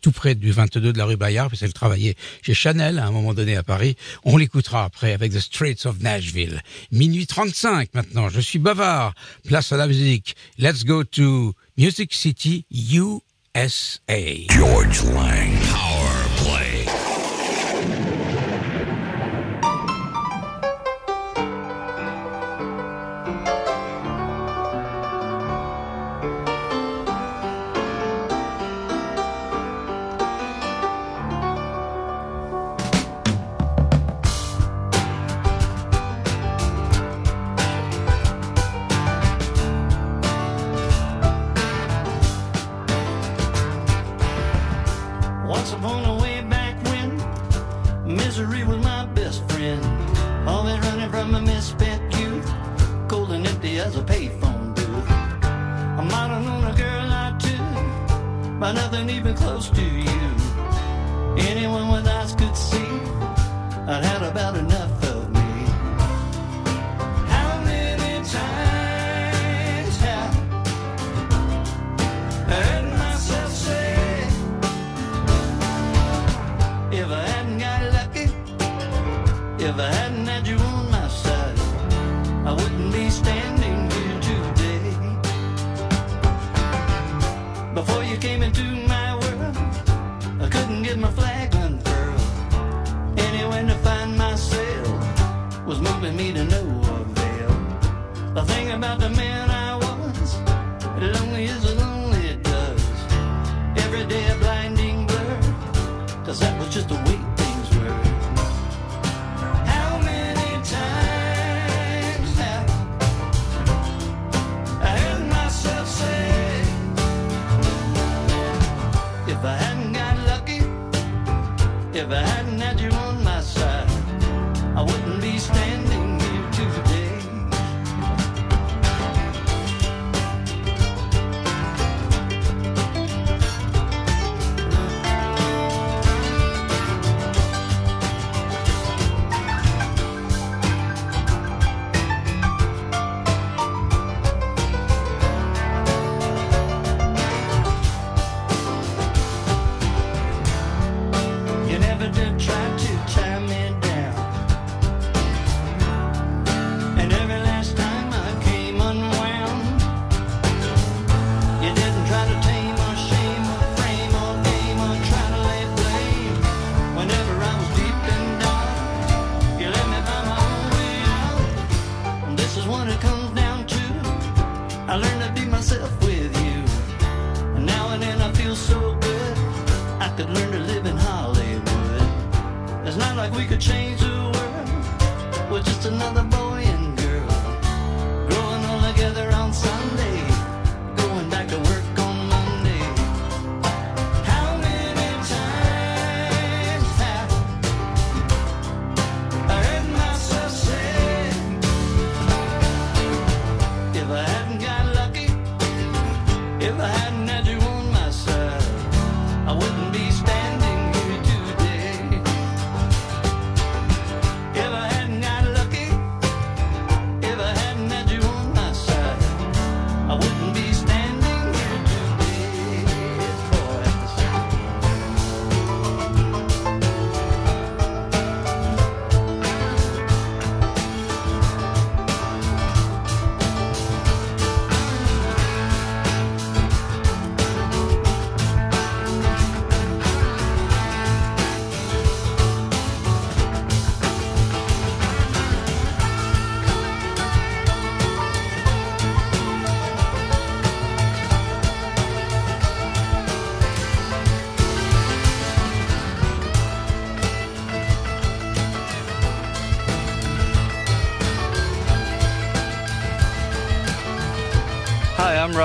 tout 0.00 0.12
près 0.12 0.34
du 0.34 0.50
22 0.62 0.92
de 0.92 0.98
la 0.98 1.06
rue 1.06 1.16
Bayard, 1.16 1.48
parce 1.50 1.60
qu'elle 1.60 1.72
travaillait 1.72 2.14
chez 2.40 2.54
Chanel 2.54 3.00
à 3.00 3.06
un 3.06 3.10
moment 3.10 3.34
donné 3.34 3.56
à 3.56 3.64
Paris. 3.64 3.96
On 4.24 4.36
l'écoutera 4.36 4.84
après 4.84 5.12
avec 5.12 5.32
The 5.32 5.40
Straits 5.40 5.86
of 5.86 6.00
Nashville. 6.00 6.62
Minuit 6.92 7.26
35 7.26 7.88
maintenant, 7.94 8.28
je 8.28 8.40
suis 8.40 8.60
bavard. 8.60 9.14
Place 9.44 9.72
à 9.72 9.76
la 9.76 9.88
musique. 9.88 10.36
Let's 10.58 10.84
go 10.84 11.02
to 11.02 11.54
Music 11.76 12.14
City, 12.14 12.64
USA. 12.70 13.66
George 14.50 15.02
Lang. 15.12 15.41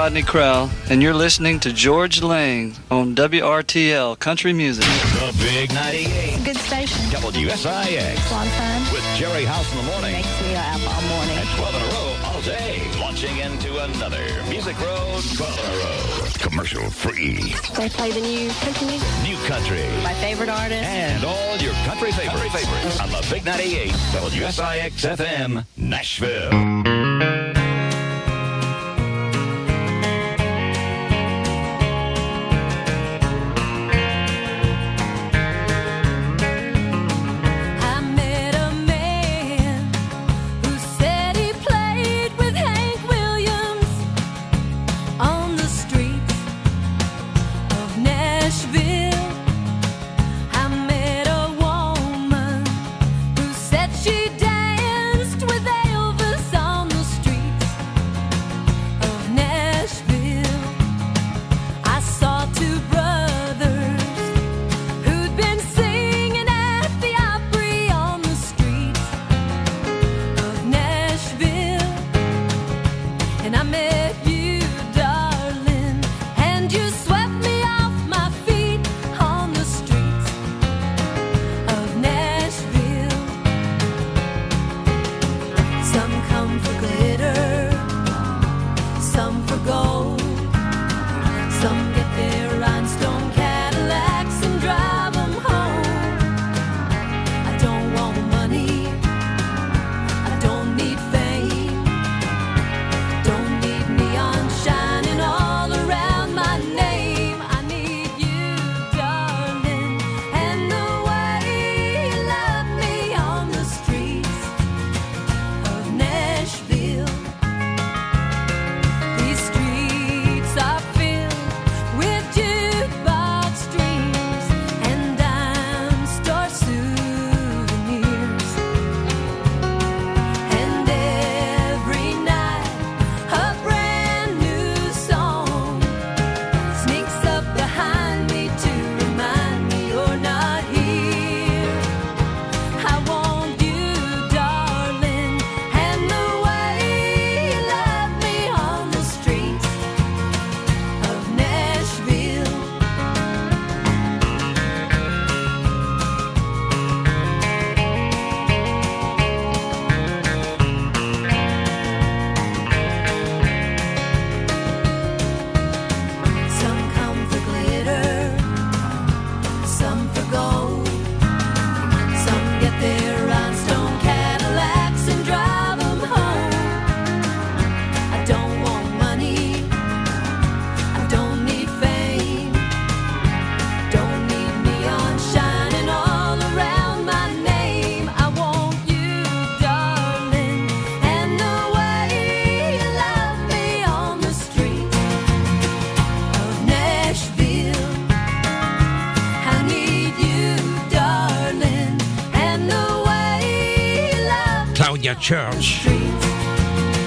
Rodney 0.07 0.23
Crowell, 0.23 0.69
and 0.89 1.03
you're 1.03 1.13
listening 1.13 1.59
to 1.59 1.73
George 1.73 2.23
Lang 2.23 2.73
on 2.89 3.13
WRTL 3.13 4.17
Country 4.17 4.53
Music. 4.53 4.85
The 4.85 5.35
Big 5.37 5.73
98. 5.73 6.45
Good 6.45 6.55
station. 6.55 6.97
WSIX. 7.11 7.43
It's 7.43 8.31
a 8.31 8.33
lot 8.33 8.47
of 8.47 8.53
fun. 8.53 8.93
With 8.93 9.03
Jerry 9.17 9.43
House 9.43 9.69
in 9.69 9.79
the 9.79 9.91
morning. 9.91 10.13
It 10.13 10.23
makes 10.23 10.47
me 10.47 10.55
up 10.55 10.95
all 10.95 11.01
morning. 11.09 11.35
At 11.35 11.57
12 11.57 11.75
in 11.75 11.81
a 11.81 11.85
row 11.91 12.15
all 12.23 12.41
day. 12.43 12.81
Launching 13.01 13.35
into 13.35 13.83
another 13.83 14.23
Music 14.47 14.79
Road 14.79 15.23
12 15.35 15.59
in 15.59 15.65
a 15.65 15.77
row. 15.83 16.07
Commercial 16.39 16.89
free. 16.89 17.53
They 17.75 17.89
play 17.89 18.11
the 18.11 18.21
new 18.21 18.49
country 18.63 18.87
music. 18.87 19.09
New 19.23 19.35
country. 19.45 19.83
My 20.03 20.13
favorite 20.13 20.47
artist. 20.47 20.83
And 20.83 21.25
all 21.25 21.57
your 21.57 21.73
country 21.83 22.13
favorites. 22.13 22.31
Country 22.31 22.61
favorites. 22.61 22.99
On 23.01 23.09
the 23.09 23.27
Big 23.29 23.43
98 23.43 23.91
WSIX 23.91 25.17
FM 25.17 25.65
Nashville. 25.75 26.76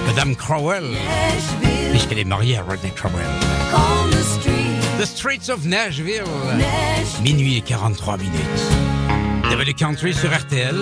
Madame 0.07 0.37
Crowell, 0.37 0.85
puisqu'elle 1.91 2.19
est 2.19 2.25
mariée 2.25 2.59
à 2.59 2.63
Rodney 2.63 2.91
Crowell. 2.95 3.25
The 4.11 4.23
street, 4.23 4.99
The 4.99 5.07
Streets 5.07 5.51
of 5.51 5.65
Nashville, 5.65 6.25
minuit 7.23 7.57
et 7.57 7.63
43 7.63 8.19
minutes. 8.19 8.35
W 9.51 9.73
Country 9.73 10.13
sur 10.13 10.29
RTL, 10.29 10.77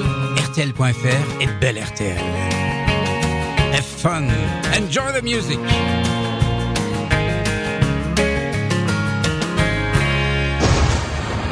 RTL.fr 0.50 1.40
et 1.40 1.46
Belle 1.60 1.78
RTL. 1.78 2.18
Have 3.72 3.84
fun, 3.84 4.24
enjoy 4.76 5.12
the 5.12 5.22
music. 5.22 5.60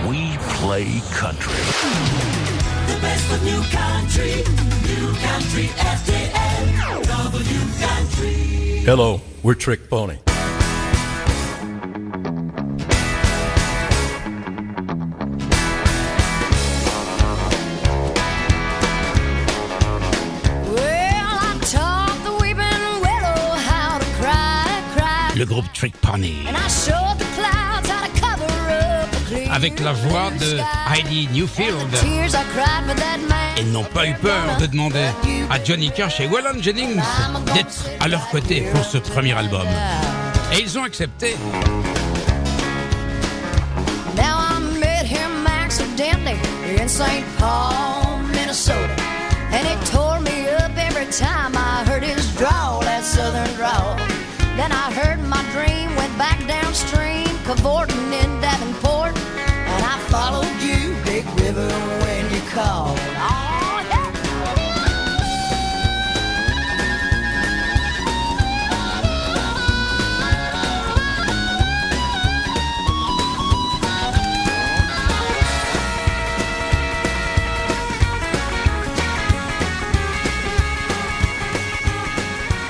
We 0.09 0.37
play 0.59 1.01
country. 1.17 2.56
The 2.87 2.99
best 3.01 3.33
of 3.33 3.43
new 3.43 3.63
country, 3.71 4.31
new 4.87 5.13
country 5.19 5.67
FTL, 5.75 7.03
W 7.07 7.61
country. 7.85 8.83
Hello, 8.85 9.21
we're 9.43 9.55
Trick 9.55 9.91
Pony. 9.91 10.19
Well, 20.71 21.39
I 21.43 21.59
taught 21.63 22.21
the 22.23 22.33
weeping 22.41 23.01
willow 23.03 23.35
oh, 23.37 23.57
how 23.67 23.99
to 23.99 24.05
cry, 24.21 24.83
cry. 24.95 25.35
Le 25.37 25.45
groupe 25.45 25.73
Trick 25.73 26.01
Pony. 26.01 26.47
Avec 29.51 29.81
la 29.81 29.93
voix 29.93 30.31
de. 30.39 30.59
Heidi 30.93 31.29
Newfield. 31.33 31.75
Ils 33.59 33.73
n'ont 33.73 33.85
pas 33.85 34.07
eu 34.07 34.15
peur 34.15 34.57
de 34.61 34.67
demander 34.67 35.07
à 35.51 35.63
Johnny 35.63 35.91
Cash 35.91 36.21
et 36.21 36.27
Waylon 36.27 36.63
Jennings 36.63 37.01
d'être 37.55 37.87
à 38.01 38.09
leur 38.09 38.29
côté 38.29 38.69
pour 38.73 38.85
ce 38.85 38.99
premier 38.99 39.33
album. 39.33 39.67
Et 40.53 40.61
ils 40.61 40.79
ont 40.79 40.85
accepté. 40.85 41.37
In 46.79 46.89
St. 46.89 47.25
Paul, 47.39 48.19
Minnesota. 48.33 48.95
And 49.51 49.67
it 49.67 49.87
tore 49.87 50.21
me 50.21 50.49
up 50.49 50.71
every 50.77 51.07
time 51.07 51.53
I 51.57 51.85
heard 51.87 52.03
his 52.03 52.35
drawl, 52.37 52.81
that 52.81 53.03
southern 53.05 53.53
drawl. 53.57 53.97
Then 54.57 54.73
I 54.73 54.91
heard 54.93 55.21
my 55.29 55.43
dream, 55.53 55.95
went 55.97 56.17
back 56.19 56.39
downstream, 56.47 57.27
cavorting 57.45 58.13
in 58.13 58.41
Davenport. 58.41 58.96
Followed 60.17 60.63
you, 60.63 60.97
Big 61.05 61.27
River, 61.41 61.69
when 61.69 62.33
you 62.33 62.41
called. 62.49 62.99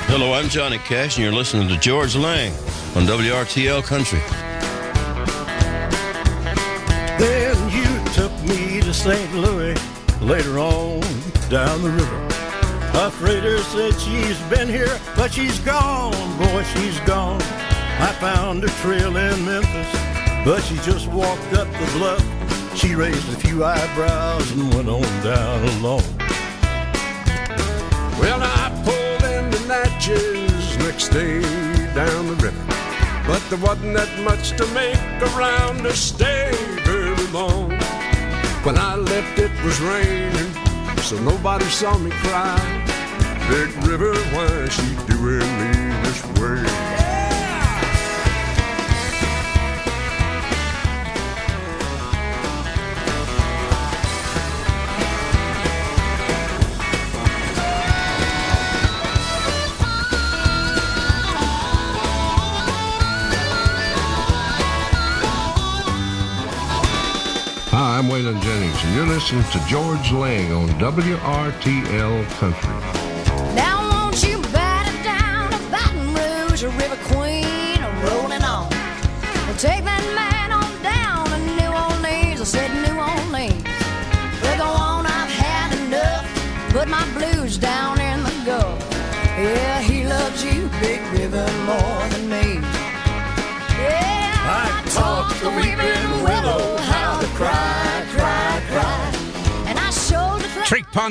Hello, 0.08 0.32
I'm 0.32 0.48
Johnny 0.48 0.78
Cash, 0.78 1.14
and 1.16 1.24
you're 1.24 1.32
listening 1.32 1.68
to 1.68 1.78
George 1.78 2.16
Lang 2.16 2.52
on 2.96 3.06
WRTL 3.06 3.84
Country. 3.84 4.45
Then 7.18 7.56
you 7.70 8.12
took 8.12 8.32
me 8.42 8.80
to 8.82 8.92
St. 8.92 9.32
Louis 9.34 9.76
later 10.20 10.58
on 10.58 11.00
down 11.48 11.82
the 11.82 11.90
river. 11.90 12.28
A 12.98 13.10
freighter 13.10 13.58
said 13.58 13.94
she's 14.00 14.38
been 14.50 14.68
here, 14.68 14.98
but 15.16 15.32
she's 15.32 15.58
gone, 15.60 16.12
boy, 16.38 16.62
she's 16.74 16.98
gone. 17.00 17.40
I 17.98 18.14
found 18.20 18.62
her 18.62 18.68
trail 18.82 19.16
in 19.16 19.44
Memphis, 19.44 20.44
but 20.44 20.60
she 20.60 20.76
just 20.76 21.08
walked 21.08 21.52
up 21.54 21.68
the 21.72 21.90
bluff. 21.96 22.76
She 22.76 22.94
raised 22.94 23.28
a 23.32 23.36
few 23.36 23.64
eyebrows 23.64 24.50
and 24.52 24.74
went 24.74 24.88
on 24.88 25.02
down 25.22 25.64
alone. 25.78 26.02
Well, 28.20 28.40
I 28.42 28.70
pulled 28.84 29.30
into 29.30 29.66
Natchez 29.66 30.78
next 30.78 31.08
day 31.08 31.40
down 31.94 32.26
the 32.26 32.36
river. 32.42 32.64
But 33.26 33.42
there 33.50 33.58
wasn't 33.58 33.94
that 33.94 34.20
much 34.22 34.50
to 34.58 34.66
make 34.68 35.00
around 35.34 35.82
to 35.82 35.96
stay 35.96 36.52
When 37.36 38.78
I 38.78 38.96
left, 38.96 39.38
it 39.38 39.50
was 39.62 39.78
raining, 39.80 40.52
so 41.02 41.18
nobody 41.20 41.66
saw 41.66 41.98
me 41.98 42.10
cry. 42.10 42.58
Big 43.50 43.76
River, 43.86 44.14
why 44.32 44.68
she 44.70 44.94
doing 45.06 45.50
me 45.60 45.72
this 46.02 46.24
way? 46.40 47.05
And 68.78 68.94
you're 68.94 69.06
listening 69.06 69.42
to 69.44 69.58
George 69.66 70.12
Lang 70.12 70.52
on 70.52 70.68
WRTL 70.78 72.24
Country. 72.38 72.68
Now 73.54 73.88
won't 73.90 74.22
you 74.22 74.40
bat 74.52 74.86
it 74.92 75.02
down 75.02 75.50
to 75.50 75.58
Baton 75.70 76.14
Rouge, 76.14 76.62
a 76.62 76.68
River 76.68 76.98
Queen, 77.04 77.80
a 77.82 77.90
rolling 78.04 78.42
on. 78.42 78.68
Well, 78.70 79.56
take 79.56 79.82
that 79.84 80.14
man 80.14 80.45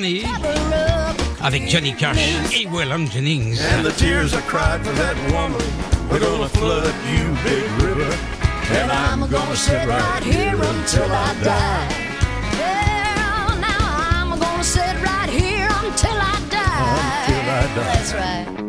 the 0.01 0.21
Trick 0.21 0.31
Pony 0.41 0.45
avec 1.41 1.69
Johnny 1.69 1.93
Cash 1.93 2.17
et 2.53 2.67
Waylon 2.67 3.07
Jennings. 3.07 3.59
And 3.61 3.85
the 3.85 3.91
tears 3.91 4.33
I 4.33 4.41
cried 4.41 4.83
for 4.85 4.93
that 4.93 5.15
woman, 5.31 5.61
we're 6.09 6.19
gonna 6.19 6.49
flood 6.49 6.93
you, 7.11 7.35
Big 7.43 7.63
River. 7.81 8.11
And 8.71 8.91
I'm 8.91 9.29
gonna 9.29 9.55
sit 9.55 9.87
right 9.87 10.23
here 10.23 10.55
until 10.55 11.11
I 11.11 11.35
die. 11.43 11.87
Well, 12.57 13.59
now 13.59 14.31
I'm 14.31 14.39
gonna 14.39 14.63
sit 14.63 14.95
right 15.03 15.29
here 15.29 15.67
until 15.83 16.17
I 16.17 16.41
die. 16.49 17.25
Until 17.27 17.49
I 17.49 17.75
die. 17.75 17.93
That's 17.93 18.13
right. 18.13 18.64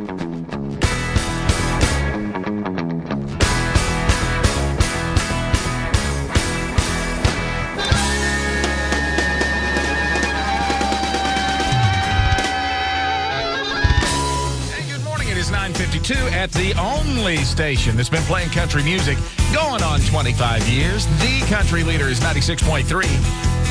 9:52 16.06 16.30
at 16.32 16.52
the 16.52 16.72
only 16.78 17.38
station 17.38 17.96
that's 17.96 18.08
been 18.08 18.22
playing 18.22 18.48
country 18.50 18.82
music 18.82 19.18
going 19.52 19.82
on 19.82 20.00
25 20.00 20.68
years. 20.68 21.06
The 21.18 21.44
country 21.48 21.82
leader 21.82 22.06
is 22.06 22.20
96.3 22.20 22.84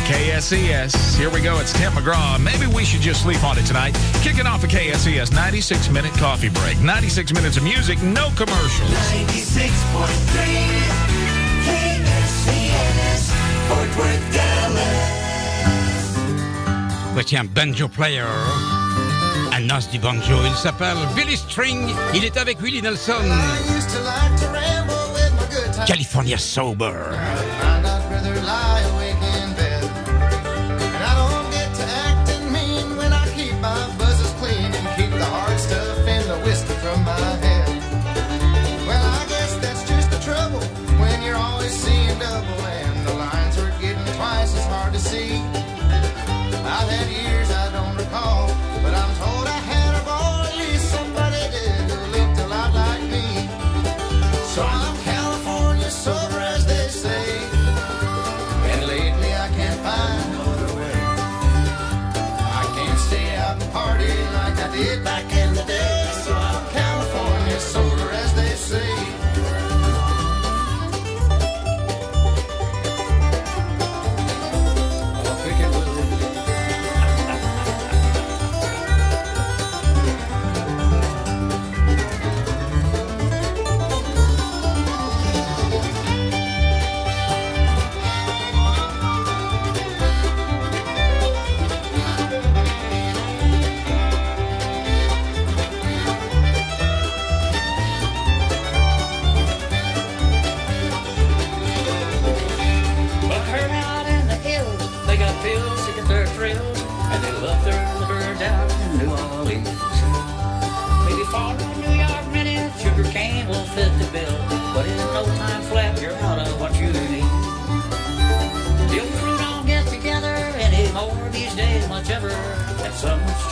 KSES. 0.06 1.18
Here 1.18 1.30
we 1.30 1.42
go. 1.42 1.60
It's 1.60 1.72
Tim 1.74 1.94
McGraw. 1.94 2.38
Maybe 2.42 2.68
we 2.68 2.84
should 2.84 3.02
just 3.02 3.22
sleep 3.24 3.42
on 3.44 3.58
it 3.58 3.66
tonight. 3.66 3.96
Kicking 4.22 4.46
off 4.46 4.64
a 4.64 4.68
KSES 4.68 5.34
96 5.34 5.90
minute 5.90 6.14
coffee 6.14 6.50
break. 6.50 6.78
96 6.82 7.34
minutes 7.34 7.58
of 7.58 7.64
music, 7.64 8.02
no 8.04 8.30
commercials. 8.36 8.92
96.3 8.92 9.66
KSCS, 11.64 13.32
Fort 13.70 13.98
Worth, 13.98 14.34
Dallas. 14.34 15.24
Voici 17.14 17.38
un 17.38 17.48
banjo 17.48 17.88
player, 17.88 18.28
un 19.72 19.80
du 19.92 20.00
banjo. 20.00 20.38
Il 20.46 20.56
s'appelle 20.56 20.98
Billy 21.16 21.38
String. 21.38 21.94
Il 22.14 22.24
est 22.24 22.38
avec 22.38 22.62
Willie 22.62 22.82
Nelson. 22.82 23.14
used 23.76 23.90
to 23.90 24.00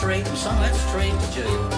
straight 0.04 0.28
and 0.28 0.36
some 0.36 0.60
went 0.60 0.74
straight 0.74 1.18
to 1.18 1.32
jail. 1.32 1.68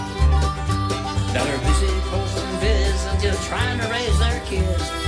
Now 1.32 1.44
they're 1.44 1.58
busy 1.58 1.86
posting 2.10 2.54
vids 2.58 3.12
and 3.12 3.22
just 3.22 3.46
trying 3.46 3.78
to 3.78 3.86
raise 3.86 4.18
their 4.18 4.40
kids 4.46 5.05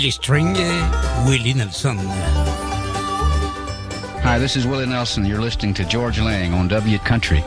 Billy 0.00 0.12
String 0.12 0.56
et 0.56 1.28
Willie 1.28 1.54
Nelson. 1.54 1.98
Hi, 4.24 4.38
this 4.38 4.56
is 4.56 4.66
Willie 4.66 4.86
Nelson. 4.86 5.26
You're 5.26 5.42
listening 5.42 5.74
to 5.74 5.84
George 5.84 6.18
Lang 6.18 6.54
on 6.54 6.68
W 6.68 6.98
Country. 7.00 7.44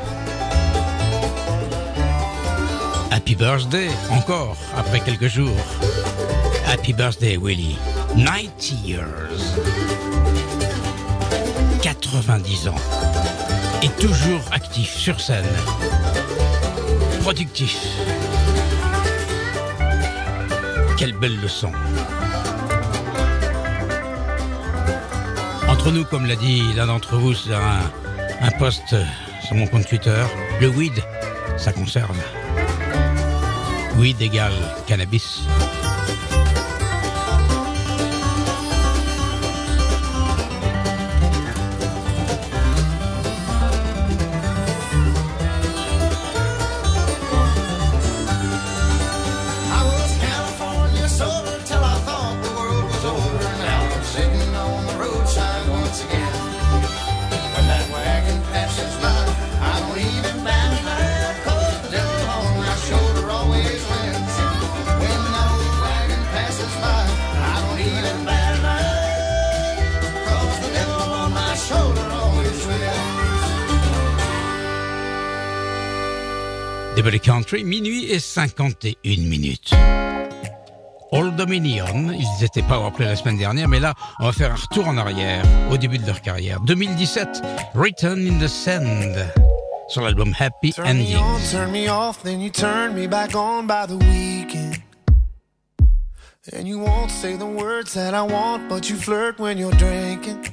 Happy 3.09 3.33
birthday, 3.33 3.89
encore, 4.11 4.55
après 4.75 4.99
quelques 4.99 5.29
jours. 5.29 5.57
Happy 6.67 6.93
birthday, 6.93 7.37
Willie. 7.37 7.75
90 8.15 8.75
years. 8.85 9.55
90 11.81 12.67
ans. 12.67 12.75
Et 13.81 13.89
toujours 13.99 14.41
actif 14.51 14.95
sur 14.95 15.19
scène. 15.19 15.43
Productif. 17.23 17.79
Quelle 20.99 21.13
belle 21.13 21.41
leçon. 21.41 21.71
Entre 25.83 25.91
nous, 25.91 26.05
comme 26.05 26.25
l'a 26.27 26.37
dit 26.37 26.61
l'un 26.77 26.87
d'entre 26.87 27.17
vous 27.17 27.33
sur 27.33 27.57
un, 27.57 27.81
un 28.39 28.51
post 28.51 28.95
sur 29.45 29.53
mon 29.53 29.67
compte 29.67 29.85
Twitter, 29.85 30.23
le 30.61 30.69
weed, 30.69 30.93
ça 31.57 31.73
conserve. 31.73 32.15
Weed 33.97 34.21
égale 34.21 34.53
cannabis. 34.87 35.32
Double 76.95 77.19
Country, 77.19 77.63
minuit 77.63 78.11
et 78.11 78.19
51 78.19 78.93
minutes. 79.27 79.73
Old 81.11 81.35
Dominion, 81.35 82.11
ils 82.11 82.43
étaient 82.43 82.61
pas 82.61 82.77
rappelés 82.77 83.05
la 83.05 83.15
semaine 83.15 83.37
dernière, 83.37 83.67
mais 83.67 83.79
là, 83.79 83.95
on 84.19 84.25
va 84.25 84.31
faire 84.31 84.51
un 84.51 84.55
retour 84.55 84.87
en 84.87 84.97
arrière, 84.97 85.43
au 85.71 85.77
début 85.77 85.97
de 85.97 86.05
leur 86.05 86.21
carrière. 86.21 86.59
2017, 86.61 87.41
Written 87.73 88.27
in 88.27 88.39
the 88.39 88.47
Sand, 88.47 89.15
sur 89.87 90.01
l'album 90.01 90.35
Happy 90.39 90.71
Turn 90.71 90.85
me 90.85 90.91
Endings. 90.91 91.17
on, 91.17 91.39
turn 91.51 91.71
me 91.71 91.89
off, 91.89 92.21
then 92.21 92.39
you 92.39 92.51
turn 92.51 92.93
me 92.93 93.07
back 93.07 93.35
on 93.35 93.65
by 93.65 93.87
the 93.87 93.97
weekend. 93.97 94.77
And 96.51 96.67
you 96.67 96.77
won't 96.77 97.09
say 97.09 97.35
the 97.37 97.45
words 97.45 97.93
that 97.95 98.13
I 98.13 98.21
want, 98.21 98.69
but 98.69 98.87
you 98.87 98.97
flirt 98.97 99.39
when 99.39 99.57
you're 99.57 99.77
drinking. 99.77 100.45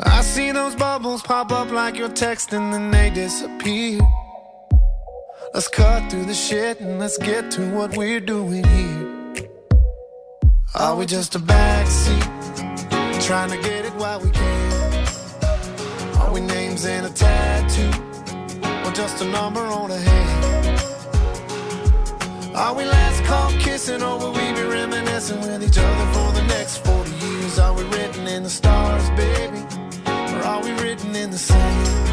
I 0.00 0.22
see 0.22 0.50
those 0.50 0.74
bubbles 0.74 1.22
pop 1.22 1.52
up 1.52 1.70
like 1.70 1.96
you're 1.96 2.08
texting, 2.08 2.72
then 2.72 2.90
they 2.90 3.10
disappear. 3.10 4.00
Let's 5.54 5.68
cut 5.68 6.10
through 6.10 6.24
the 6.24 6.32
shit 6.32 6.80
and 6.80 6.98
let's 6.98 7.18
get 7.18 7.50
to 7.50 7.70
what 7.74 7.94
we're 7.94 8.20
doing 8.20 8.64
here. 8.64 9.50
Are 10.74 10.96
we 10.96 11.04
just 11.04 11.34
a 11.34 11.38
backseat, 11.38 13.20
trying 13.26 13.50
to 13.50 13.58
get 13.58 13.84
it 13.84 13.92
while 13.96 14.18
we 14.18 14.30
can? 14.30 15.06
Are 16.20 16.32
we 16.32 16.40
names 16.40 16.86
in 16.86 17.04
a 17.04 17.10
tattoo, 17.10 17.90
or 18.82 18.92
just 18.92 19.20
a 19.20 19.26
number 19.26 19.60
on 19.60 19.90
a 19.90 19.98
hand? 19.98 20.80
Are 22.56 22.74
we 22.74 22.86
last 22.86 23.22
call 23.24 23.50
kissing, 23.60 24.02
or 24.02 24.18
will 24.18 24.32
we 24.32 24.52
be 24.54 24.62
reminiscing 24.62 25.38
with 25.42 25.62
each 25.62 25.76
other 25.76 26.12
for 26.14 26.32
the 26.32 26.44
next 26.48 26.78
40 26.78 27.10
years? 27.10 27.58
Are 27.58 27.74
we 27.74 27.82
written 27.84 28.26
in 28.26 28.42
the 28.42 28.50
stars, 28.50 29.06
baby, 29.10 29.58
or 30.06 30.42
are 30.46 30.62
we 30.64 30.70
written 30.82 31.14
in 31.14 31.30
the 31.30 31.36
sand? 31.36 32.11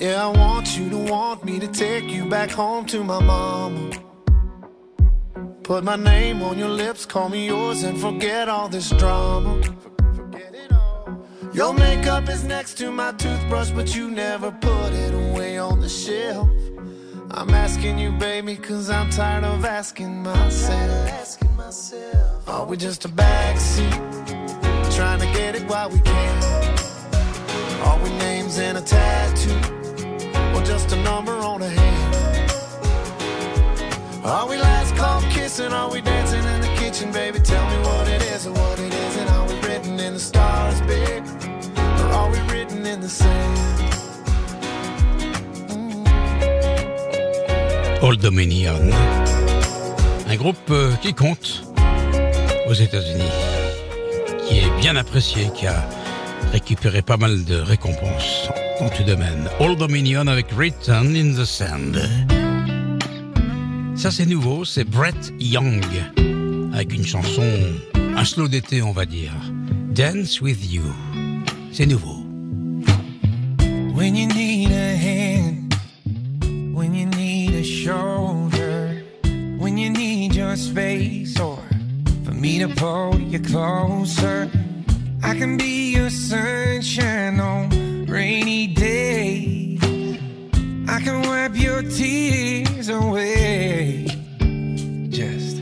Yeah, 0.00 0.24
I 0.24 0.28
want 0.28 0.78
you 0.78 0.88
to 0.88 0.96
want 0.96 1.44
me 1.44 1.58
to 1.58 1.68
take 1.68 2.08
you 2.08 2.24
back 2.24 2.50
home 2.50 2.86
to 2.86 3.04
my 3.04 3.22
mama. 3.22 3.90
Put 5.62 5.84
my 5.84 5.96
name 5.96 6.42
on 6.42 6.58
your 6.58 6.70
lips, 6.70 7.04
call 7.04 7.28
me 7.28 7.46
yours, 7.48 7.82
and 7.82 8.00
forget 8.00 8.48
all 8.48 8.66
this 8.66 8.88
drama. 8.88 9.60
Your 11.52 11.74
makeup 11.74 12.30
is 12.30 12.44
next 12.44 12.78
to 12.78 12.90
my 12.90 13.12
toothbrush, 13.12 13.72
but 13.72 13.94
you 13.94 14.10
never 14.10 14.50
put 14.50 14.94
it 14.94 15.12
away 15.12 15.58
on 15.58 15.80
the 15.80 15.88
shelf. 15.90 16.48
I'm 17.32 17.50
asking 17.50 17.98
you, 17.98 18.10
baby, 18.12 18.56
cause 18.56 18.88
I'm 18.88 19.10
tired 19.10 19.44
of 19.44 19.66
asking 19.66 20.22
myself. 20.22 21.28
Are 22.48 22.64
we 22.64 22.78
just 22.78 23.04
a 23.04 23.08
backseat, 23.10 23.92
trying 24.96 25.20
to 25.20 25.26
get 25.26 25.56
it 25.56 25.68
while 25.68 25.90
we 25.90 25.98
can? 25.98 26.42
Are 27.82 28.02
we 28.02 28.08
names 28.16 28.58
in 28.58 28.76
a 28.76 28.80
tattoo, 28.80 29.79
just 30.64 30.92
a 30.92 30.96
number 30.96 31.32
on 31.32 31.62
a 31.62 31.68
hand? 31.68 32.50
Are 34.24 34.48
we 34.48 34.56
last 34.56 34.94
call 34.96 35.20
kissing? 35.30 35.72
Are 35.72 35.90
we 35.90 36.00
dancing 36.00 36.44
in 36.44 36.60
the 36.60 36.72
kitchen, 36.78 37.12
baby? 37.12 37.38
Tell 37.40 37.66
me 37.70 37.76
what 37.82 38.08
it 38.08 38.22
is 38.22 38.46
or 38.46 38.52
what 38.52 38.78
it 38.78 38.92
isn't. 38.92 39.28
Are 39.28 39.46
we 39.48 39.54
written 39.66 39.98
in 39.98 40.14
the 40.14 40.20
stars, 40.20 40.80
baby? 40.82 41.26
Or 42.00 42.08
are 42.18 42.30
we 42.30 42.38
written 42.52 42.86
in 42.86 43.00
the 43.00 43.08
sand? 43.08 43.58
Old 48.02 48.20
Dominion. 48.20 48.90
Un 50.28 50.36
groupe 50.36 50.70
euh, 50.70 50.94
qui 51.02 51.12
compte 51.12 51.64
aux 52.68 52.74
États-Unis, 52.74 53.32
qui 54.46 54.58
est 54.58 54.70
bien 54.80 54.96
apprécié, 54.96 55.50
qui 55.54 55.66
a 55.66 55.84
récupéré 56.52 57.02
pas 57.02 57.16
mal 57.16 57.44
de 57.44 57.60
récompenses 57.60 58.48
important 58.80 58.96
tout 58.96 59.04
de 59.04 59.14
même. 59.14 59.48
Old 59.58 59.78
Dominion 59.78 60.26
avec 60.26 60.46
Written 60.52 61.14
in 61.14 61.34
the 61.34 61.44
Sand. 61.44 62.00
Ça 63.94 64.10
c'est 64.10 64.26
nouveau, 64.26 64.64
c'est 64.64 64.84
Brett 64.84 65.32
Young 65.38 65.84
avec 66.72 66.94
une 66.94 67.04
chanson, 67.04 67.42
un 68.16 68.24
slow 68.24 68.48
d'été 68.48 68.82
on 68.82 68.92
va 68.92 69.04
dire. 69.06 69.32
Dance 69.94 70.40
with 70.40 70.72
You. 70.72 70.82
C'est 71.72 71.86
nouveau. 71.86 72.24
When 73.94 74.16
you 74.16 74.26
need 74.28 74.70
a 74.72 74.96
hand, 74.96 75.74
when 76.72 76.94
you 76.94 77.06
need 77.06 77.54
a 77.54 77.64
shoulder, 77.64 79.04
when 79.58 79.76
you 79.76 79.90
need 79.90 80.34
your 80.34 80.56
space, 80.56 81.38
or 81.38 81.58
for 82.24 82.32
me 82.32 82.58
to 82.60 82.68
pull 82.68 83.20
you 83.20 83.40
closer, 83.40 84.48
I 85.22 85.34
can 85.38 85.58
be 85.58 85.92
your 85.92 86.08
sunshine 86.08 87.40
on 87.40 87.79
rainy 88.10 88.66
day. 88.66 89.78
I 90.88 91.00
can 91.00 91.22
wipe 91.22 91.56
your 91.56 91.82
tears 91.82 92.88
away. 92.88 94.06
Just 95.08 95.58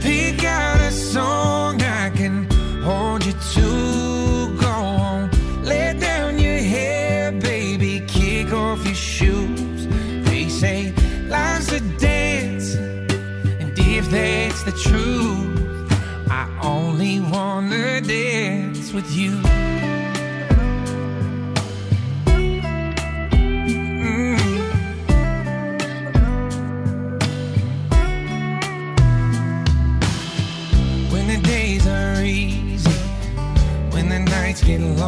pick 0.00 0.42
out 0.44 0.80
a 0.80 0.90
song 0.90 1.82
I 1.82 2.10
can 2.10 2.50
hold 2.82 3.26
you 3.26 3.32
to. 3.32 4.58
Go 4.58 4.68
on, 4.68 5.30
let 5.62 6.00
down 6.00 6.38
your 6.38 6.56
hair, 6.58 7.30
baby, 7.32 8.00
kick 8.06 8.52
off 8.54 8.82
your 8.86 8.94
shoes. 8.94 9.86
They 10.24 10.48
say 10.48 10.94
life's 11.28 11.72
a 11.72 11.80
dance, 11.98 12.74
and 12.74 13.78
if 13.78 14.08
that's 14.10 14.62
the 14.62 14.72
truth, 14.72 15.92
I 16.30 16.48
only 16.62 17.20
wanna 17.20 18.00
dance 18.00 18.94
with 18.94 19.14
you. 19.14 19.59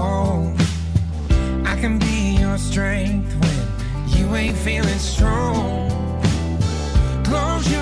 I 0.03 1.77
can 1.81 1.99
be 1.99 2.37
your 2.41 2.59
strength 2.59 3.33
when 3.41 4.19
you 4.19 4.35
ain't 4.35 4.57
feeling 4.57 4.99
strong. 4.99 5.91
Close 7.25 7.71
your 7.71 7.82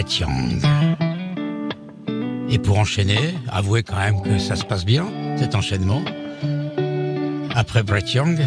Brett. 0.00 0.22
Et 2.48 2.58
pour 2.58 2.78
enchaîner, 2.78 3.34
avouez 3.48 3.82
quand 3.82 3.96
même 3.96 4.22
que 4.22 4.38
ça 4.38 4.56
se 4.56 4.64
passe 4.64 4.84
bien, 4.84 5.06
cet 5.36 5.54
enchaînement. 5.54 6.02
Après 7.54 7.82
Brett 7.82 8.12
Young, 8.12 8.38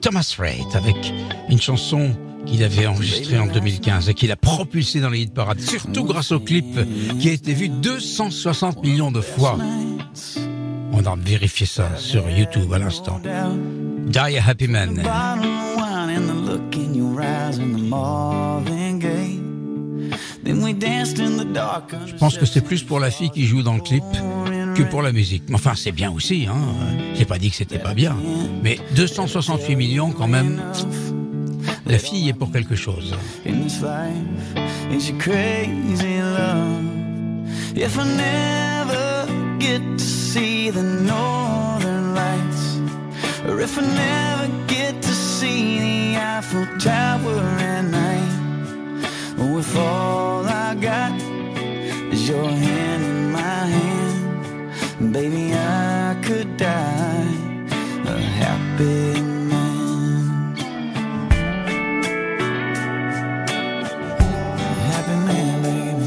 Thomas 0.00 0.34
Rhett 0.38 0.74
avec 0.74 1.12
une 1.48 1.60
chanson 1.60 2.14
qu'il 2.44 2.62
avait 2.62 2.86
enregistrée 2.86 3.38
en 3.38 3.46
2015 3.46 4.08
et 4.08 4.14
qu'il 4.14 4.30
a 4.32 4.36
propulsée 4.36 5.00
dans 5.00 5.10
les 5.10 5.20
hit 5.20 5.34
parades, 5.34 5.60
surtout 5.60 6.04
grâce 6.04 6.32
au 6.32 6.40
clip 6.40 6.78
qui 7.18 7.28
a 7.30 7.32
été 7.32 7.54
vu 7.54 7.68
260 7.68 8.82
millions 8.82 9.12
de 9.12 9.20
fois. 9.20 9.56
On 10.92 11.04
a 11.04 11.16
vérifié 11.16 11.66
ça 11.66 11.96
sur 11.96 12.28
YouTube 12.28 12.72
à 12.72 12.78
l'instant. 12.78 13.20
Die 14.08 14.18
a 14.18 14.46
Happy 14.46 14.68
Man. 14.68 15.02
Je 20.44 22.14
pense 22.18 22.36
que 22.36 22.46
c'est 22.46 22.60
plus 22.60 22.82
pour 22.82 23.00
la 23.00 23.10
fille 23.10 23.30
qui 23.30 23.46
joue 23.46 23.62
dans 23.62 23.74
le 23.74 23.80
clip 23.80 24.04
que 24.74 24.82
pour 24.82 25.02
la 25.02 25.12
musique. 25.12 25.44
Enfin, 25.52 25.72
c'est 25.76 25.92
bien 25.92 26.10
aussi, 26.10 26.46
hein. 26.48 26.56
J'ai 27.14 27.24
pas 27.24 27.38
dit 27.38 27.50
que 27.50 27.56
c'était 27.56 27.78
pas 27.78 27.94
bien. 27.94 28.16
Mais 28.62 28.78
268 28.96 29.76
millions 29.76 30.10
quand 30.10 30.28
même. 30.28 30.60
La 31.86 31.98
fille 31.98 32.28
est 32.28 32.32
pour 32.32 32.50
quelque 32.50 32.74
chose. 32.74 33.14
in 33.44 33.62
this 33.62 33.80
life 33.82 34.14
is 34.90 35.08
your 35.10 35.18
crazy 35.18 36.18
love? 36.20 36.82
If 37.74 37.98
I 37.98 38.04
never 38.04 39.26
get 39.58 39.80
to 39.98 40.04
see 40.04 40.70
the 40.70 40.82
northern 40.82 42.14
lights, 42.14 42.78
or 43.48 43.60
if 43.60 43.78
I 43.78 43.82
never 43.82 44.48
get 44.66 45.00
to 45.02 45.08
see 45.08 45.78
the 45.80 46.18
Eiffel 46.18 46.66
Tower 46.78 47.42
at 47.58 47.82
night, 47.82 48.31
or 49.42 49.58
if 49.58 49.76
all 49.76 50.46
I 50.46 50.74
got 50.74 51.12
is 52.12 52.28
your 52.28 52.48
hand 52.48 53.02
in 53.04 53.32
my 53.32 53.66
hand, 53.76 55.12
baby, 55.12 55.52
I 55.52 56.16
could 56.22 56.56
die 56.56 57.28
a 58.06 58.18
happy 58.40 59.20
man. 59.50 60.54
Happy 64.90 65.16
man, 65.28 65.62
baby. 65.66 66.06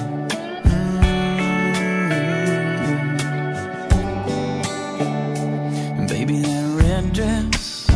Mm. 5.97 6.07
Baby, 6.07 6.35
that 6.39 6.65
red 6.81 7.05
dress 7.13 7.87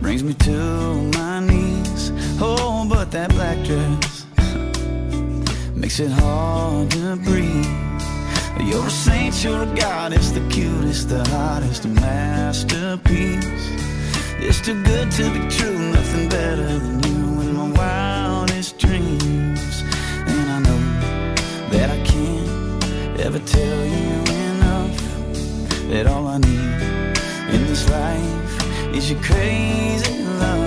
brings 0.00 0.22
me 0.22 0.34
to 0.34 0.85
makes 5.86 6.00
it 6.00 6.10
hard 6.10 6.90
to 6.90 7.14
breathe. 7.14 7.64
You're 8.60 8.84
a 8.84 8.90
saint, 8.90 9.44
you're 9.44 9.62
a 9.62 9.72
goddess, 9.76 10.32
the 10.32 10.44
cutest, 10.48 11.10
the 11.10 11.22
hottest, 11.28 11.86
masterpiece. 11.86 13.70
It's 14.40 14.60
too 14.60 14.82
good 14.82 15.12
to 15.12 15.30
be 15.30 15.48
true, 15.48 15.78
nothing 15.78 16.28
better 16.28 16.80
than 16.80 17.00
you 17.04 17.40
in 17.42 17.54
my 17.54 17.70
wildest 17.70 18.78
dreams. 18.78 19.84
And 20.26 20.50
I 20.56 20.58
know 20.66 20.82
that 21.70 21.88
I 21.88 22.00
can't 22.02 23.20
ever 23.20 23.38
tell 23.38 23.84
you 23.96 24.16
enough 24.50 24.96
that 25.90 26.08
all 26.08 26.26
I 26.26 26.38
need 26.38 27.14
in 27.54 27.62
this 27.68 27.88
life 27.88 28.92
is 28.92 29.08
your 29.08 29.22
crazy 29.22 30.24
love. 30.40 30.65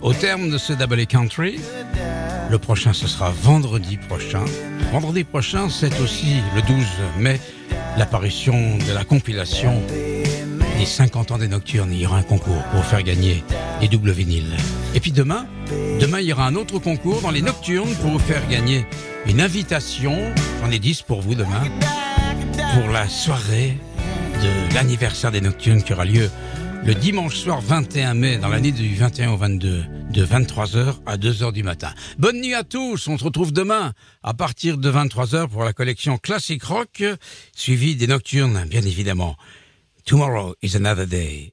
Au 0.00 0.12
terme 0.12 0.50
de 0.50 0.58
ce 0.58 0.72
Double 0.72 1.06
Country. 1.06 1.60
Le 2.50 2.58
prochain, 2.58 2.92
ce 2.92 3.06
sera 3.06 3.30
vendredi 3.30 3.96
prochain. 3.96 4.44
Vendredi 4.92 5.24
prochain, 5.24 5.68
c'est 5.68 6.00
aussi 6.00 6.36
le 6.54 6.62
12 6.62 6.84
mai, 7.18 7.40
l'apparition 7.96 8.76
de 8.78 8.92
la 8.92 9.04
compilation 9.04 9.80
des 10.78 10.84
50 10.84 11.32
ans 11.32 11.38
des 11.38 11.48
Nocturnes. 11.48 11.92
Il 11.92 12.00
y 12.00 12.06
aura 12.06 12.18
un 12.18 12.22
concours 12.22 12.62
pour 12.72 12.84
faire 12.84 13.02
gagner 13.02 13.44
les 13.80 13.88
doubles 13.88 14.12
vinyles. 14.12 14.56
Et 14.94 15.00
puis 15.00 15.12
demain, 15.12 15.46
demain, 16.00 16.20
il 16.20 16.26
y 16.26 16.32
aura 16.32 16.46
un 16.46 16.56
autre 16.56 16.78
concours 16.78 17.20
dans 17.20 17.30
les 17.30 17.42
Nocturnes 17.42 17.94
pour 18.00 18.10
vous 18.10 18.18
faire 18.18 18.46
gagner 18.48 18.84
une 19.26 19.40
invitation. 19.40 20.16
J'en 20.62 20.70
ai 20.70 20.78
10 20.78 21.02
pour 21.02 21.22
vous 21.22 21.34
demain, 21.34 21.62
pour 22.74 22.90
la 22.90 23.08
soirée 23.08 23.76
de 24.42 24.74
l'anniversaire 24.74 25.30
des 25.30 25.40
Nocturnes 25.40 25.82
qui 25.82 25.92
aura 25.92 26.04
lieu 26.04 26.28
le 26.84 26.94
dimanche 26.94 27.36
soir 27.36 27.60
21 27.60 28.14
mai, 28.14 28.38
dans 28.38 28.48
l'année 28.48 28.72
du 28.72 28.94
21 28.94 29.32
au 29.32 29.36
22, 29.36 29.84
de 30.10 30.24
23h 30.24 30.96
à 31.06 31.16
2h 31.16 31.52
du 31.52 31.62
matin. 31.62 31.92
Bonne 32.18 32.40
nuit 32.40 32.54
à 32.54 32.64
tous, 32.64 33.08
on 33.08 33.18
se 33.18 33.24
retrouve 33.24 33.52
demain 33.52 33.92
à 34.22 34.34
partir 34.34 34.78
de 34.78 34.90
23h 34.90 35.48
pour 35.48 35.64
la 35.64 35.72
collection 35.72 36.18
Classic 36.18 36.62
Rock, 36.62 37.02
suivie 37.54 37.96
des 37.96 38.06
Nocturnes, 38.06 38.64
bien 38.68 38.82
évidemment. 38.82 39.36
Tomorrow 40.04 40.54
is 40.62 40.76
another 40.76 41.06
day. 41.06 41.50